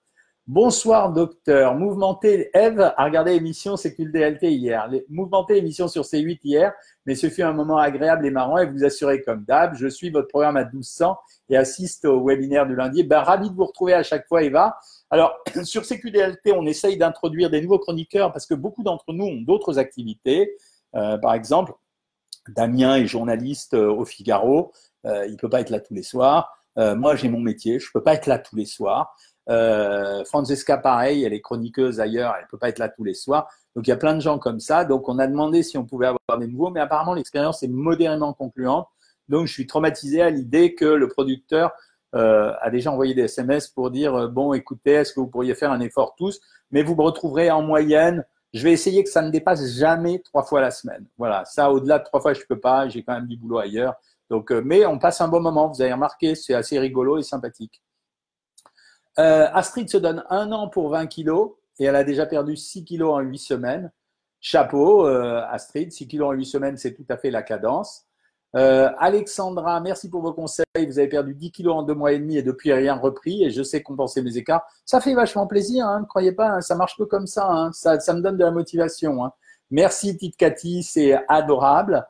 [0.46, 1.74] Bonsoir docteur.
[1.76, 4.92] Mouvementé, Eve a regardé l'émission DLT hier.
[5.08, 6.74] Mouvementé l'émission sur C8 hier,
[7.06, 10.10] mais ce fut un moment agréable et marrant et vous assurez comme d'hab, je suis
[10.10, 13.04] votre programme à 1200 et assiste au webinaire du lundi.
[13.04, 14.78] Ben, ravi de vous retrouver à chaque fois Eva.
[15.10, 19.42] Alors sur CQDLT, on essaye d'introduire des nouveaux chroniqueurs parce que beaucoup d'entre nous ont
[19.42, 20.58] d'autres activités.
[20.96, 21.72] Euh, par exemple,
[22.50, 24.74] Damien est journaliste euh, au Figaro,
[25.06, 26.63] euh, il peut pas être là tous les soirs.
[26.78, 29.16] Euh, moi, j'ai mon métier, je peux pas être là tous les soirs.
[29.50, 33.50] Euh, Francesca, pareil, elle est chroniqueuse ailleurs, elle peut pas être là tous les soirs.
[33.76, 34.86] Donc, il y a plein de gens comme ça.
[34.86, 38.34] Donc, on a demandé si on pouvait avoir des nouveaux, mais apparemment, l'expérience est modérément
[38.34, 38.88] concluante.
[39.30, 41.72] Donc, je suis traumatisé à l'idée que le producteur
[42.16, 45.56] euh, a déjà envoyé des SMS pour dire euh, bon, écoutez, est-ce que vous pourriez
[45.56, 46.40] faire un effort tous?
[46.72, 48.24] Mais vous me retrouverez en moyenne.
[48.54, 51.08] Je vais essayer que ça ne dépasse jamais trois fois la semaine.
[51.18, 52.88] Voilà, ça, au-delà de trois fois, je peux pas.
[52.88, 53.96] J'ai quand même du boulot ailleurs.
[54.34, 57.82] Euh, mais on passe un bon moment, vous avez remarqué, c'est assez rigolo et sympathique.
[59.20, 62.84] Euh, Astrid se donne un an pour 20 kilos et elle a déjà perdu 6
[62.84, 63.92] kilos en 8 semaines.
[64.40, 68.06] Chapeau, euh, Astrid, 6 kilos en 8 semaines, c'est tout à fait la cadence.
[68.56, 70.64] Alexandra, merci pour vos conseils.
[70.76, 73.50] Vous avez perdu 10 kilos en deux mois et demi et depuis rien repris et
[73.50, 74.64] je sais compenser mes écarts.
[74.86, 77.72] Ça fait vachement plaisir, hein, ne croyez pas, hein, ça marche peu comme ça, hein.
[77.72, 79.32] ça, ça, me donne de la motivation.
[79.72, 82.06] Merci Tite Cathy, c'est adorable.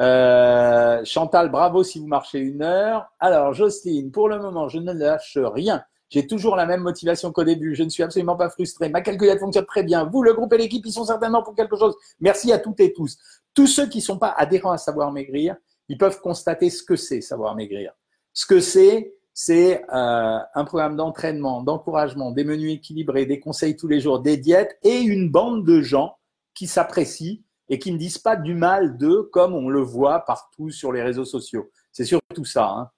[0.00, 3.06] Euh, Chantal, bravo si vous marchez une heure.
[3.20, 5.82] Alors, Jocelyne, pour le moment, je ne lâche rien.
[6.10, 7.74] J'ai toujours la même motivation qu'au début.
[7.74, 8.88] Je ne suis absolument pas frustré.
[8.88, 10.04] Ma calculette fonctionne très bien.
[10.04, 11.96] Vous, le groupe et l'équipe, ils sont certainement pour quelque chose.
[12.20, 13.16] Merci à toutes et tous.
[13.54, 15.56] Tous ceux qui ne sont pas adhérents à Savoir Maigrir,
[15.88, 17.92] ils peuvent constater ce que c'est Savoir Maigrir.
[18.32, 23.88] Ce que c'est, c'est euh, un programme d'entraînement, d'encouragement, des menus équilibrés, des conseils tous
[23.88, 26.16] les jours, des diètes et une bande de gens
[26.54, 30.70] qui s'apprécient et qui ne disent pas du mal d'eux comme on le voit partout
[30.70, 31.70] sur les réseaux sociaux.
[31.92, 32.68] C'est surtout ça.
[32.68, 32.90] Hein.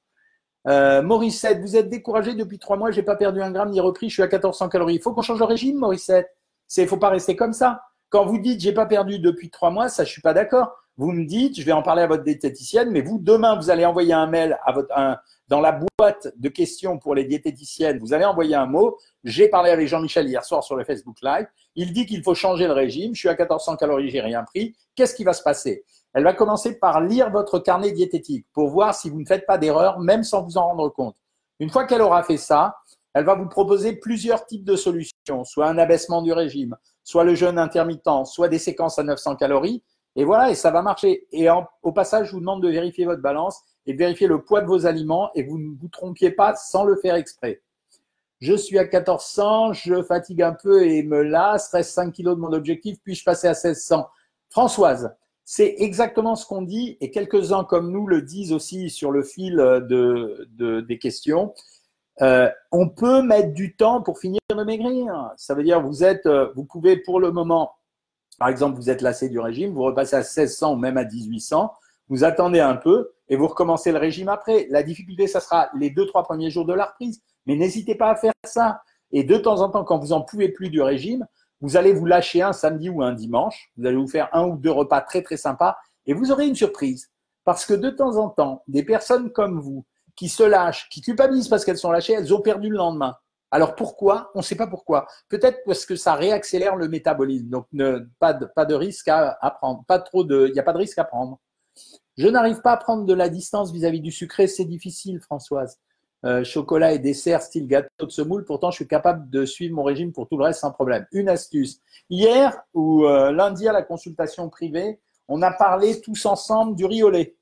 [0.68, 4.08] Euh, Morissette, vous êtes découragé depuis trois mois, j'ai pas perdu un gramme ni repris,
[4.08, 4.96] je suis à 1400 calories.
[4.96, 6.28] Il faut qu'on change de régime, Morissette.
[6.76, 7.82] Il faut pas rester comme ça.
[8.08, 10.74] Quand vous dites j'ai pas perdu depuis trois mois, ça je suis pas d'accord.
[10.96, 13.84] Vous me dites, je vais en parler à votre diététicienne, mais vous demain vous allez
[13.84, 14.92] envoyer un mail à votre
[15.48, 18.98] dans la boîte de questions pour les diététiciennes, vous allez envoyer un mot.
[19.24, 21.46] J'ai parlé avec Jean-Michel hier soir sur le Facebook Live.
[21.74, 23.14] Il dit qu'il faut changer le régime.
[23.14, 24.74] Je suis à 1400 calories, j'ai rien pris.
[24.94, 25.84] Qu'est-ce qui va se passer?
[26.14, 29.58] Elle va commencer par lire votre carnet diététique pour voir si vous ne faites pas
[29.58, 31.16] d'erreur, même sans vous en rendre compte.
[31.60, 32.76] Une fois qu'elle aura fait ça,
[33.14, 37.34] elle va vous proposer plusieurs types de solutions, soit un abaissement du régime, soit le
[37.34, 39.82] jeûne intermittent, soit des séquences à 900 calories.
[40.16, 41.26] Et voilà, et ça va marcher.
[41.32, 41.48] Et
[41.82, 44.66] au passage, je vous demande de vérifier votre balance et de vérifier le poids de
[44.66, 47.62] vos aliments et vous ne vous trompiez pas sans le faire exprès.
[48.40, 52.40] Je suis à 1400, je fatigue un peu et me lasse, reste 5 kilos de
[52.40, 54.06] mon objectif, puis je passer à 1600.
[54.50, 59.22] Françoise, c'est exactement ce qu'on dit et quelques-uns comme nous le disent aussi sur le
[59.22, 61.54] fil de, des questions.
[62.20, 65.32] Euh, on peut mettre du temps pour finir de maigrir.
[65.36, 67.72] Ça veut dire vous êtes, euh, vous pouvez pour le moment,
[68.38, 71.72] par exemple, vous êtes lassé du régime, vous repassez à 1600 ou même à 1800,
[72.08, 74.66] vous attendez un peu et vous recommencez le régime après.
[74.70, 77.22] La difficulté, ça sera les deux, trois premiers jours de la reprise.
[77.46, 78.82] Mais n'hésitez pas à faire ça.
[79.12, 81.26] Et de temps en temps, quand vous en pouvez plus du régime,
[81.60, 83.70] vous allez vous lâcher un samedi ou un dimanche.
[83.76, 86.54] Vous allez vous faire un ou deux repas très, très sympas et vous aurez une
[86.54, 87.10] surprise.
[87.44, 89.84] Parce que de temps en temps, des personnes comme vous,
[90.16, 93.16] qui se lâchent, qui culpabilisent parce qu'elles sont lâchées, elles ont perdu le lendemain.
[93.50, 94.30] Alors pourquoi?
[94.34, 95.06] On ne sait pas pourquoi.
[95.28, 97.48] Peut-être parce que ça réaccélère le métabolisme.
[97.48, 97.66] Donc
[98.18, 99.84] pas, de, risque à, à prendre.
[99.86, 101.38] Pas trop il n'y a pas de risque à prendre.
[102.16, 105.78] Je n'arrive pas à prendre de la distance vis-à-vis du sucré, c'est difficile, Françoise.
[106.24, 109.84] Euh, chocolat et dessert style gâteau de semoule, pourtant je suis capable de suivre mon
[109.84, 111.06] régime pour tout le reste sans problème.
[111.12, 111.80] Une astuce.
[112.08, 114.98] Hier ou euh, lundi à la consultation privée,
[115.28, 117.36] on a parlé tous ensemble du riz au lait.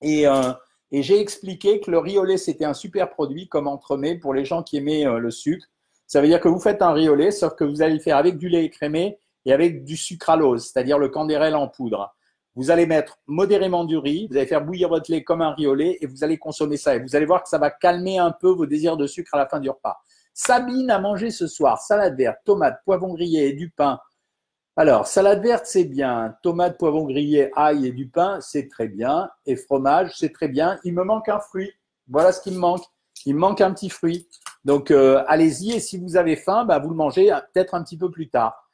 [0.00, 0.52] Et, euh,
[0.92, 4.32] et j'ai expliqué que le riz au lait, c'était un super produit comme entremets pour
[4.32, 5.66] les gens qui aimaient le sucre.
[6.06, 8.00] Ça veut dire que vous faites un riz au lait, sauf que vous allez le
[8.00, 12.14] faire avec du lait écrémé et avec du sucralose, c'est-à-dire le candérel en poudre.
[12.58, 15.68] Vous allez mettre modérément du riz, vous allez faire bouillir votre lait comme un riz
[15.68, 16.96] au lait et vous allez consommer ça.
[16.96, 19.38] Et vous allez voir que ça va calmer un peu vos désirs de sucre à
[19.38, 19.96] la fin du repas.
[20.34, 24.00] Sabine a mangé ce soir salade verte, tomate, poivron grillé et du pain.
[24.74, 26.34] Alors, salade verte, c'est bien.
[26.42, 29.30] Tomate, poivron grillé, ail et du pain, c'est très bien.
[29.46, 30.80] Et fromage, c'est très bien.
[30.82, 31.70] Il me manque un fruit.
[32.08, 32.82] Voilà ce qui me manque.
[33.24, 34.28] Il me manque un petit fruit.
[34.64, 35.74] Donc, euh, allez-y.
[35.74, 38.68] Et si vous avez faim, bah, vous le mangez peut-être un petit peu plus tard.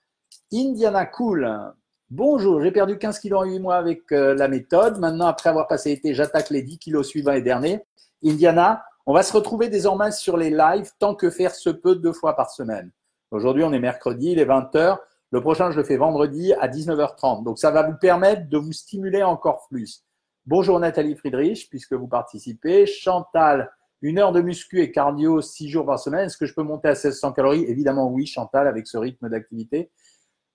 [0.54, 1.74] Indiana Cool.
[2.10, 4.98] Bonjour, j'ai perdu 15 kilos en 8 mois avec euh, la méthode.
[4.98, 7.80] Maintenant, après avoir passé l'été, j'attaque les 10 kilos suivants et derniers.
[8.22, 12.12] Indiana, on va se retrouver désormais sur les lives tant que faire se peut deux
[12.12, 12.90] fois par semaine.
[13.30, 14.98] Aujourd'hui, on est mercredi, il est 20h.
[15.30, 17.42] Le prochain, je le fais vendredi à 19h30.
[17.42, 20.04] Donc, ça va vous permettre de vous stimuler encore plus.
[20.44, 22.84] Bonjour Nathalie Friedrich, puisque vous participez.
[22.84, 26.26] Chantal, une heure de muscu et cardio six jours par semaine.
[26.26, 27.64] Est-ce que je peux monter à 1600 calories?
[27.64, 29.90] Évidemment, oui, Chantal, avec ce rythme d'activité.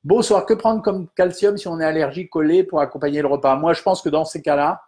[0.05, 3.57] Bonsoir, que prendre comme calcium si on est allergique au lait pour accompagner le repas?
[3.57, 4.81] Moi, je pense que dans ces cas-là,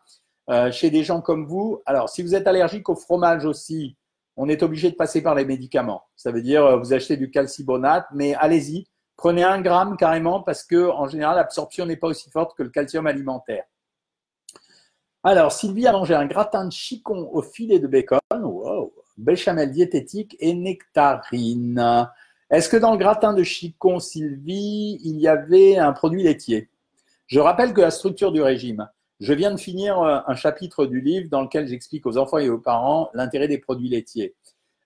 [0.50, 3.98] euh, chez des gens comme vous, alors si vous êtes allergique au fromage aussi,
[4.38, 6.04] on est obligé de passer par les médicaments.
[6.16, 10.64] Ça veut dire euh, vous achetez du calcibonate, mais allez-y, prenez un gramme carrément parce
[10.64, 13.66] que en général l'absorption n'est pas aussi forte que le calcium alimentaire.
[15.24, 20.38] Alors Sylvie a mangé un gratin de chicon au filet de bacon, wow, béchamel diététique
[20.40, 22.08] et nectarine.
[22.52, 26.70] Est-ce que dans le gratin de chicon Sylvie, il y avait un produit laitier?
[27.28, 28.90] Je rappelle que la structure du régime,
[29.22, 32.50] je viens de finir euh, un chapitre du livre dans lequel j'explique aux enfants et
[32.50, 34.36] aux parents l'intérêt des produits laitiers.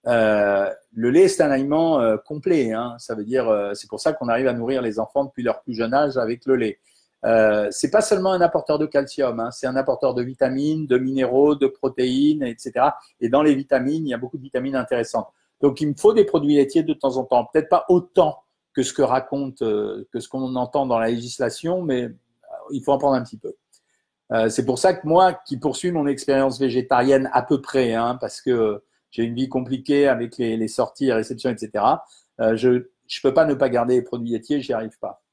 [0.08, 2.72] Euh, le lait, c'est un aliment euh, complet.
[2.72, 2.96] Hein.
[3.00, 5.74] Ça veut dire, c'est pour ça qu'on arrive à nourrir les enfants depuis leur plus
[5.74, 6.80] jeune âge avec le lait.
[7.26, 9.50] Euh, c'est pas seulement un apporteur de calcium, hein.
[9.50, 12.90] c'est un apporteur de vitamines, de minéraux, de protéines, etc.
[13.20, 15.28] Et dans les vitamines, il y a beaucoup de vitamines intéressantes.
[15.66, 17.50] Donc, il me faut des produits laitiers de temps en temps.
[17.52, 21.82] Peut-être pas autant que ce que raconte, euh, que ce qu'on entend dans la législation,
[21.82, 22.12] mais euh,
[22.70, 23.56] il faut en prendre un petit peu.
[24.32, 28.16] Euh, c'est pour ça que moi, qui poursuis mon expérience végétarienne à peu près, hein,
[28.22, 31.84] parce que j'ai une vie compliquée avec les, sorties, les réceptions, etc.
[32.38, 32.84] je ne
[33.24, 35.24] peux pas ne pas garder les produits laitiers, j'y arrive pas.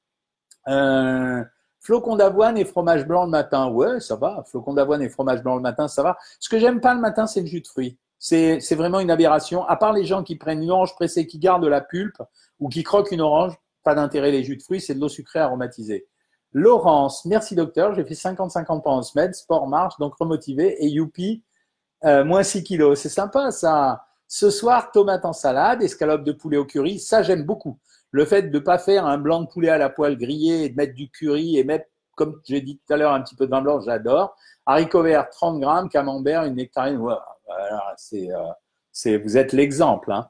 [0.68, 1.44] Euh,
[1.78, 4.44] flocons d'avoine et fromage blanc le matin, ouais, ça va.
[4.46, 6.16] Flocons d'avoine et fromage blanc le matin, ça va.
[6.40, 9.64] Ce que j'aime pas le matin, c'est le jus de fruits c'est vraiment une aberration.
[9.64, 12.22] À part les gens qui prennent une orange pressée, qui gardent la pulpe
[12.60, 15.40] ou qui croquent une orange, pas d'intérêt les jus de fruits, c'est de l'eau sucrée
[15.40, 16.06] aromatisée.
[16.52, 21.42] Laurence, merci docteur, j'ai fait 50-50 en semaine, sport marche, donc remotivé, et youpi,
[22.04, 23.00] euh, moins 6 kilos.
[23.00, 24.04] C'est sympa ça.
[24.28, 27.80] Ce soir, tomate en salade, escalope de poulet au curry, ça j'aime beaucoup.
[28.12, 30.68] Le fait de ne pas faire un blanc de poulet à la poêle grillé et
[30.68, 31.86] de mettre du curry et mettre,
[32.24, 34.36] comme j'ai dit tout à l'heure, un petit peu de vin blanc, j'adore.
[34.66, 38.28] Haricots verts, 30 grammes, camembert, une nectarine, euh,
[38.92, 40.12] c'est, vous êtes l'exemple.
[40.12, 40.28] Hein.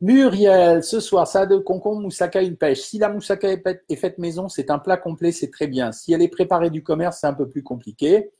[0.00, 2.80] Muriel, ce soir, ça de concombre, moussaka, une pêche.
[2.80, 5.90] Si la moussaka est faite maison, c'est un plat complet, c'est très bien.
[5.90, 8.30] Si elle est préparée du commerce, c'est un peu plus compliqué.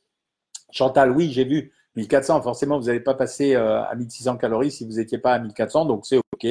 [0.70, 2.42] Chantal, oui, j'ai vu 1400.
[2.42, 5.86] Forcément, vous n'allez pas passer euh, à 1600 calories si vous n'étiez pas à 1400,
[5.86, 6.46] donc c'est OK.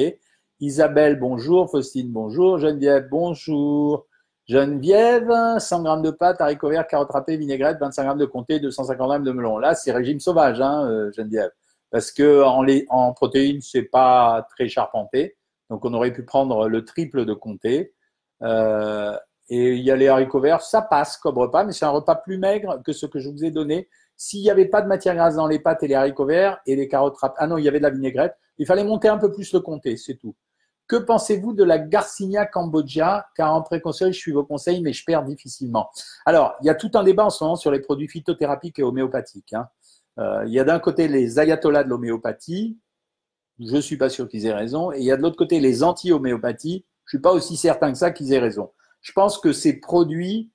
[0.60, 1.70] Isabelle, bonjour.
[1.70, 2.58] Faustine, bonjour.
[2.58, 4.07] Geneviève, bonjour.
[4.48, 9.06] Geneviève, 100 grammes de pâtes, haricots verts, carottes râpées, vinaigrette, 25 grammes de comté, 250
[9.06, 9.58] grammes de melon.
[9.58, 11.50] Là, c'est régime sauvage, hein, euh, Geneviève.
[11.90, 15.36] Parce que en, les, en protéines, c'est pas très charpenté.
[15.68, 17.92] Donc, on aurait pu prendre le triple de comté.
[18.42, 19.14] Euh,
[19.50, 22.16] et il y a les haricots verts, ça passe comme repas, mais c'est un repas
[22.16, 23.88] plus maigre que ce que je vous ai donné.
[24.16, 26.74] S'il n'y avait pas de matière grasse dans les pâtes et les haricots verts et
[26.74, 29.18] les carottes râpées, ah non, il y avait de la vinaigrette, il fallait monter un
[29.18, 30.34] peu plus le comté, c'est tout.
[30.88, 33.26] Que pensez-vous de la Garcinia Cambodgia?
[33.36, 35.90] Car en préconseil, je suis vos conseils, mais je perds difficilement.
[36.24, 38.82] Alors, il y a tout un débat en ce moment sur les produits phytothérapiques et
[38.82, 39.52] homéopathiques.
[39.52, 39.68] Hein.
[40.18, 42.78] Euh, il y a d'un côté les ayatollahs de l'homéopathie,
[43.60, 45.60] je ne suis pas sûr qu'ils aient raison, et il y a de l'autre côté
[45.60, 48.70] les anti-homéopathies, je ne suis pas aussi certain que ça qu'ils aient raison.
[49.00, 50.50] Je pense que ces produits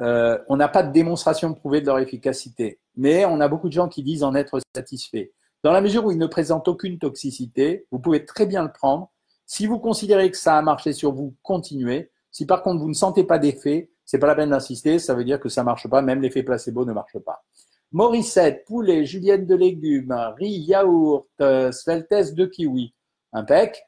[0.00, 3.72] euh, on n'a pas de démonstration prouvée de leur efficacité, mais on a beaucoup de
[3.72, 5.30] gens qui disent en être satisfaits.
[5.62, 9.11] Dans la mesure où ils ne présentent aucune toxicité, vous pouvez très bien le prendre.
[9.54, 12.10] Si vous considérez que ça a marché sur vous, continuez.
[12.30, 15.24] Si par contre vous ne sentez pas d'effet, c'est pas la peine d'insister, ça veut
[15.24, 17.44] dire que ça marche pas, même l'effet placebo ne marche pas.
[17.90, 22.94] Morissette, poulet, julienne de légumes, riz, yaourt, euh, sveltesse de kiwi.
[23.34, 23.78] Impec.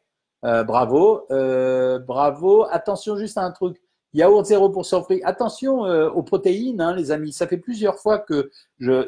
[0.45, 1.25] Euh, bravo.
[1.31, 2.67] Euh, bravo.
[2.71, 3.79] Attention juste à un truc.
[4.15, 5.21] Yaourt 0% fruits.
[5.25, 7.33] Attention euh, aux protéines, hein, les amis.
[7.33, 8.51] Ça fait plusieurs fois que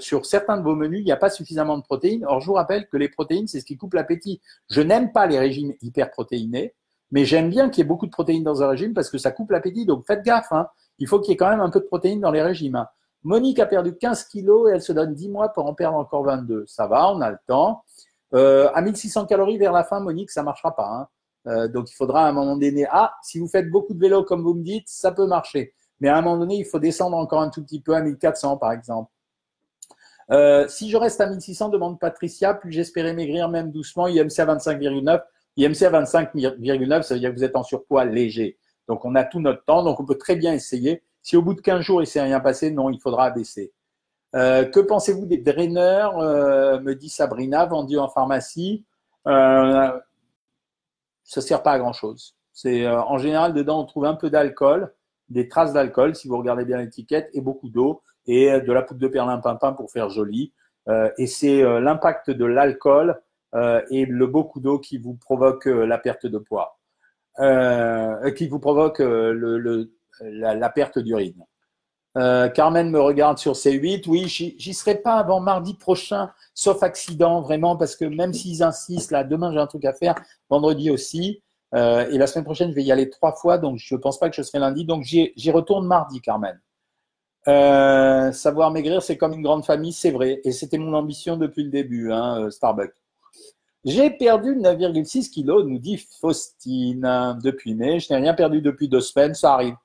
[0.01, 2.25] sur certains de vos menus, il n'y a pas suffisamment de protéines.
[2.27, 4.41] Or, je vous rappelle que les protéines, c'est ce qui coupe l'appétit.
[4.69, 6.75] Je n'aime pas les régimes hyperprotéinés,
[7.13, 9.31] mais j'aime bien qu'il y ait beaucoup de protéines dans un régime parce que ça
[9.31, 9.87] coupe l'appétit.
[9.87, 10.51] Donc, faites gaffe.
[10.51, 10.69] Hein.
[10.99, 12.75] Il faut qu'il y ait quand même un peu de protéines dans les régimes.
[12.75, 12.89] Hein.
[13.23, 16.25] Monique a perdu 15 kilos et elle se donne 10 mois pour en perdre encore
[16.25, 16.65] 22.
[16.67, 17.85] Ça va, on a le temps.
[18.35, 20.89] Euh, à 1600 calories vers la fin, Monique, ça marchera pas.
[20.89, 21.09] Hein.
[21.47, 24.25] Euh, donc, il faudra à un moment donné, ah, si vous faites beaucoup de vélo
[24.25, 25.75] comme vous me dites, ça peut marcher.
[26.01, 28.57] Mais à un moment donné, il faut descendre encore un tout petit peu à 1400,
[28.59, 29.11] par exemple.
[30.33, 34.47] Euh, si je reste à 1600, demande Patricia, puis j'espérais maigrir même doucement, IMC à
[34.47, 35.23] 25,9.
[35.57, 38.59] IMC à 25,9, ça veut dire que vous êtes en surpoids léger.
[38.89, 41.03] Donc, on a tout notre temps, donc on peut très bien essayer.
[41.23, 43.73] Si au bout de 15 jours, il ne s'est rien passé, non, il faudra abaisser.
[44.35, 48.85] Euh, que pensez-vous des draineurs, me dit Sabrina, vendus en pharmacie?
[51.27, 52.35] Ça sert pas à grand chose.
[52.53, 54.95] C'est euh, en général dedans on trouve un peu d'alcool,
[55.29, 58.83] des traces d'alcool si vous regardez bien l'étiquette et beaucoup d'eau et euh, de la
[58.83, 60.55] poudre de perlimpinpin pour faire joli.
[60.89, 63.21] Euh, et c'est l'impact de l'alcool
[63.91, 66.79] et le beaucoup d'eau qui vous provoque la perte de poids,
[68.37, 71.43] qui vous provoque le, la, la, perte d'urine.
[72.55, 74.05] Carmen me regarde sur C8.
[74.09, 79.11] Oui, j'y serai pas avant mardi prochain, sauf accident, vraiment, parce que même s'ils insistent,
[79.11, 80.15] là, demain j'ai un truc à faire,
[80.49, 81.43] vendredi aussi.
[81.75, 84.19] Euh, et la semaine prochaine, je vais y aller trois fois, donc je ne pense
[84.19, 84.85] pas que je serai lundi.
[84.85, 86.61] Donc j'y retourne mardi, Carmen.
[87.49, 90.41] Euh, savoir maigrir, c'est comme une grande famille, c'est vrai.
[90.45, 92.95] Et c'était mon ambition depuis le début, hein, euh, Starbucks.
[93.85, 98.01] J'ai perdu 9,6 kilos, nous dit Faustine, depuis mai.
[98.01, 99.77] Je n'ai rien perdu depuis deux semaines, ça arrive.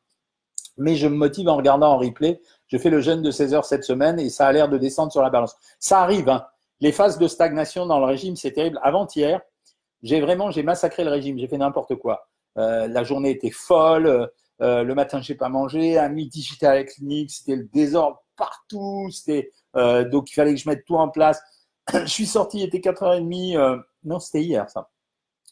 [0.77, 2.41] Mais je me motive en regardant en replay.
[2.67, 5.11] Je fais le jeûne de 16 heures cette semaine et ça a l'air de descendre
[5.11, 5.55] sur la balance.
[5.79, 6.29] Ça arrive.
[6.29, 6.45] Hein.
[6.79, 8.79] Les phases de stagnation dans le régime, c'est terrible.
[8.81, 9.41] Avant-hier,
[10.03, 12.27] j'ai vraiment j'ai massacré le régime, j'ai fait n'importe quoi.
[12.57, 14.29] Euh, la journée était folle,
[14.61, 18.23] euh, le matin j'ai pas mangé, à midi j'étais à la clinique, c'était le désordre
[18.35, 21.41] partout, c'était euh, donc il fallait que je mette tout en place.
[21.93, 24.89] je suis sorti, il était 4h30, non c'était hier ça.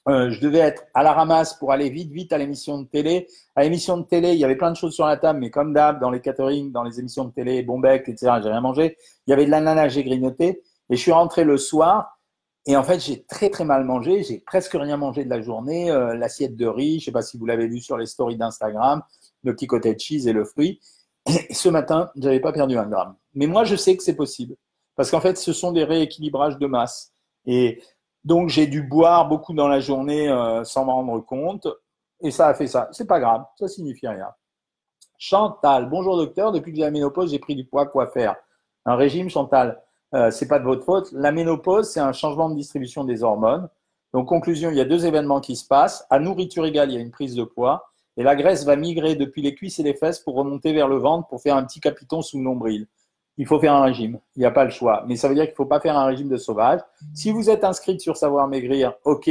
[0.08, 3.28] Je devais être à la ramasse pour aller vite, vite à l'émission de télé.
[3.56, 5.74] À l'émission de télé, il y avait plein de choses sur la table, mais comme
[5.74, 8.98] d'hab, dans les catering, dans les émissions de télé, Bombec, etc., j'ai rien mangé.
[9.28, 10.64] Il y avait de l'ananas, j'ai grignoté.
[10.90, 12.20] Et je suis rentré le soir
[12.66, 14.24] et en fait, j'ai très très mal mangé.
[14.24, 15.90] J'ai presque rien mangé de la journée.
[15.90, 18.38] Euh, l'assiette de riz, je ne sais pas si vous l'avez vu sur les stories
[18.38, 19.02] d'Instagram,
[19.44, 20.80] le petit côté de cheese et le fruit.
[21.50, 23.16] Et ce matin, je n'avais pas perdu un gramme.
[23.34, 24.56] Mais moi, je sais que c'est possible.
[24.96, 27.12] Parce qu'en fait, ce sont des rééquilibrages de masse.
[27.46, 27.82] Et
[28.26, 31.68] donc, j'ai dû boire beaucoup dans la journée euh, sans m'en rendre compte.
[32.22, 32.90] Et ça a fait ça.
[32.92, 33.46] C'est pas grave.
[33.58, 34.28] Ça signifie rien.
[35.18, 36.52] Chantal, bonjour docteur.
[36.52, 37.86] Depuis que j'ai la ménopause, j'ai pris du poids.
[37.86, 38.36] Quoi faire?
[38.86, 39.82] Un régime, Chantal?
[40.16, 41.12] Euh, c'est pas de votre faute.
[41.14, 43.70] La ménopause, c'est un changement de distribution des hormones.
[44.14, 46.06] Donc, conclusion, il y a deux événements qui se passent.
[46.10, 47.86] À nourriture égale, il y a une prise de poids.
[48.18, 50.98] Et la graisse va migrer depuis les cuisses et les fesses pour remonter vers le
[50.98, 52.88] ventre pour faire un petit capiton sous le nombril.
[53.40, 54.20] Il faut faire un régime.
[54.36, 55.04] Il n'y a pas le choix.
[55.08, 56.82] Mais ça veut dire qu'il ne faut pas faire un régime de sauvage.
[57.16, 59.30] Si vous êtes inscrite sur Savoir Maigrir, OK,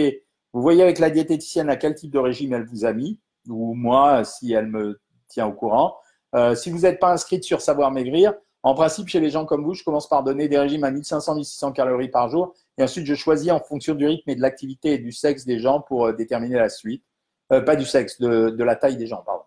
[0.52, 3.74] vous voyez avec la diététicienne à quel type de régime elle vous a mis, ou
[3.74, 5.96] moi, si elle me tient au courant.
[6.34, 9.62] Euh, si vous n'êtes pas inscrite sur Savoir Maigrir, en principe, chez les gens comme
[9.62, 12.54] vous, je commence par donner des régimes à 1500-1600 calories par jour.
[12.76, 15.58] Et ensuite, je choisis en fonction du rythme et de l'activité et du sexe des
[15.58, 17.04] gens pour euh, déterminer la suite.
[17.52, 19.44] Euh, pas du sexe, de, la taille des gens, pardon.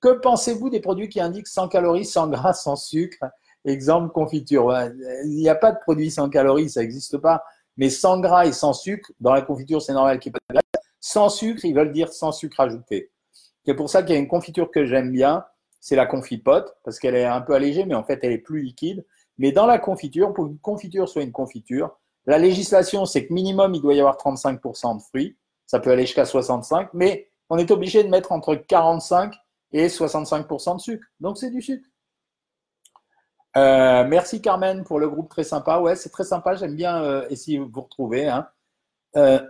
[0.00, 3.24] Que pensez-vous des produits qui indiquent 100 calories, sans gras, sans sucre?
[3.64, 4.74] Exemple, confiture.
[5.24, 7.44] Il n'y a pas de produit sans calories, ça n'existe pas.
[7.76, 10.54] Mais sans gras et sans sucre, dans la confiture, c'est normal qu'il n'y ait pas
[10.54, 10.86] de graisse.
[11.00, 13.10] Sans sucre, ils veulent dire sans sucre ajouté.
[13.64, 15.44] C'est pour ça qu'il y a une confiture que j'aime bien,
[15.80, 18.62] c'est la confipote, parce qu'elle est un peu allégée, mais en fait, elle est plus
[18.62, 19.04] liquide.
[19.38, 21.96] Mais dans la confiture, pour qu'une confiture soit une confiture,
[22.26, 25.36] la législation, c'est que minimum, il doit y avoir 35% de fruits.
[25.66, 29.34] Ça peut aller jusqu'à 65, mais on est obligé de mettre entre 45
[29.72, 31.06] et 65% de sucre.
[31.20, 31.86] Donc, c'est du sucre.
[33.56, 35.80] Euh, merci Carmen pour le groupe très sympa.
[35.80, 36.54] Ouais, c'est très sympa.
[36.54, 38.28] J'aime bien euh, essayer de vous retrouver.
[38.28, 38.48] Hein.
[39.16, 39.40] Euh,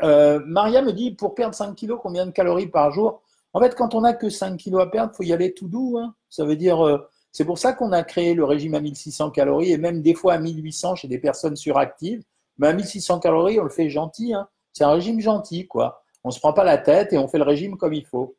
[0.46, 3.22] Maria me dit pour perdre 5 kilos, combien de calories par jour?
[3.52, 5.68] En fait, quand on n'a que 5 kilos à perdre, il faut y aller tout
[5.68, 5.98] doux.
[5.98, 6.14] Hein.
[6.28, 6.98] Ça veut dire, euh,
[7.32, 10.34] c'est pour ça qu'on a créé le régime à 1600 calories et même des fois
[10.34, 12.22] à 1800 chez des personnes suractives.
[12.58, 14.34] Mais à 1600 calories, on le fait gentil.
[14.34, 14.48] Hein.
[14.72, 16.02] C'est un régime gentil, quoi.
[16.24, 18.36] On ne se prend pas la tête et on fait le régime comme il faut.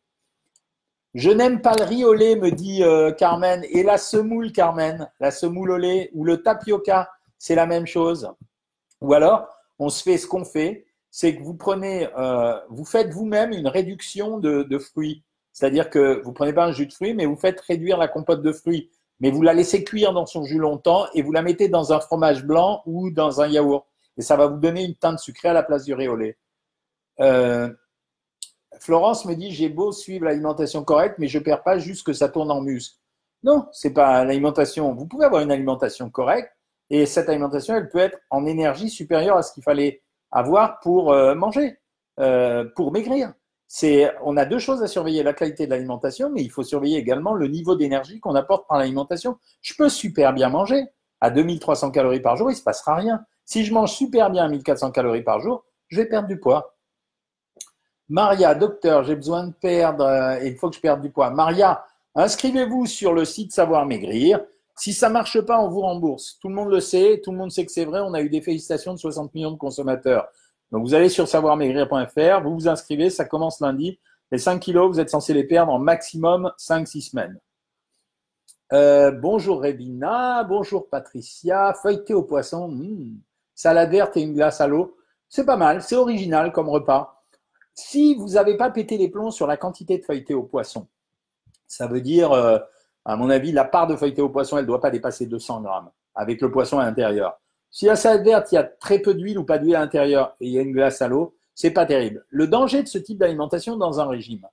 [1.16, 3.64] Je n'aime pas le riz au lait, me dit euh, Carmen.
[3.70, 8.30] Et la semoule, Carmen, la semoule au lait ou le tapioca, c'est la même chose.
[9.00, 9.48] Ou alors,
[9.80, 13.68] on se fait ce qu'on fait, c'est que vous prenez, euh, vous faites vous-même une
[13.68, 15.24] réduction de, fruits.
[15.54, 18.42] C'est-à-dire que vous prenez pas un jus de fruits, mais vous faites réduire la compote
[18.42, 18.92] de fruits.
[19.22, 22.02] Mais vous la laissez cuire dans son jus longtemps et vous la mettez dans un
[22.02, 23.88] fromage blanc ou dans un yaourt.
[24.18, 26.38] Et ça va vous donner une teinte sucrée à la place du riz au lait.
[27.22, 27.70] Euh,
[28.80, 32.30] Florence me dit j'ai beau suivre l'alimentation correcte, mais je perds pas juste que ça
[32.30, 32.98] tourne en muscle.
[33.44, 34.94] Non, c'est pas l'alimentation.
[34.94, 36.52] Vous pouvez avoir une alimentation correcte
[36.90, 41.12] et cette alimentation, elle peut être en énergie supérieure à ce qu'il fallait avoir pour
[41.12, 41.78] euh, manger,
[42.20, 43.34] euh, pour maigrir.
[44.24, 47.34] On a deux choses à surveiller la qualité de l'alimentation, mais il faut surveiller également
[47.34, 49.38] le niveau d'énergie qu'on apporte par l'alimentation.
[49.62, 50.86] Je peux super bien manger
[51.22, 53.26] à 2300 calories par jour, il se passera rien.
[53.46, 56.75] Si je mange super bien à 1400 calories par jour, je vais perdre du poids.
[58.08, 61.32] Maria, docteur, j'ai besoin de perdre, euh, il faut que je perde du poids.
[61.32, 64.42] Maria, inscrivez-vous sur le site Savoir Maigrir.
[64.78, 66.38] Si ça marche pas, on vous rembourse.
[66.40, 68.02] Tout le monde le sait, tout le monde sait que c'est vrai.
[68.02, 70.28] On a eu des félicitations de 60 millions de consommateurs.
[70.72, 74.00] Donc vous allez sur savoirmaigrir.fr, vous vous inscrivez, ça commence lundi.
[74.32, 77.40] Les 5 kilos, vous êtes censé les perdre en maximum 5-6 semaines.
[78.74, 83.20] Euh, bonjour Rébina, bonjour Patricia, feuilleté au poisson, hmm.
[83.54, 84.98] salade verte et une glace à l'eau.
[85.30, 87.15] C'est pas mal, c'est original comme repas.
[87.76, 90.88] Si vous n'avez pas pété les plombs sur la quantité de feuilleté au poisson,
[91.68, 92.58] ça veut dire euh,
[93.06, 95.62] à mon avis, la part de feuilleté au poisson, elle ne doit pas dépasser 200
[95.62, 97.40] grammes avec le poisson à l'intérieur.
[97.70, 100.36] Si la salade verte, il y a très peu d'huile ou pas d'huile à l'intérieur
[100.40, 102.26] et il y a une glace à l'eau, c'est pas terrible.
[102.30, 104.48] Le danger de ce type d'alimentation dans un régime,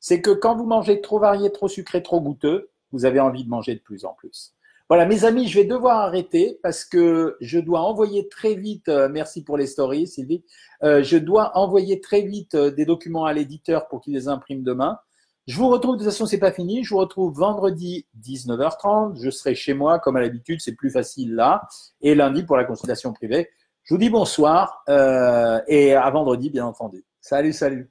[0.00, 3.50] c'est que quand vous mangez trop varié, trop sucré, trop goûteux, vous avez envie de
[3.50, 4.54] manger de plus en plus.
[4.88, 9.10] Voilà, mes amis, je vais devoir arrêter parce que je dois envoyer très vite, euh,
[9.10, 10.42] merci pour les stories, Sylvie,
[10.82, 14.62] euh, je dois envoyer très vite euh, des documents à l'éditeur pour qu'il les imprime
[14.62, 14.98] demain.
[15.46, 16.84] Je vous retrouve, de toute façon, c'est pas fini.
[16.84, 19.22] Je vous retrouve vendredi 19h30.
[19.22, 21.66] Je serai chez moi, comme à l'habitude, c'est plus facile là.
[22.02, 23.48] Et lundi pour la consultation privée.
[23.84, 27.02] Je vous dis bonsoir et à vendredi, bien entendu.
[27.22, 27.90] Salut, salut.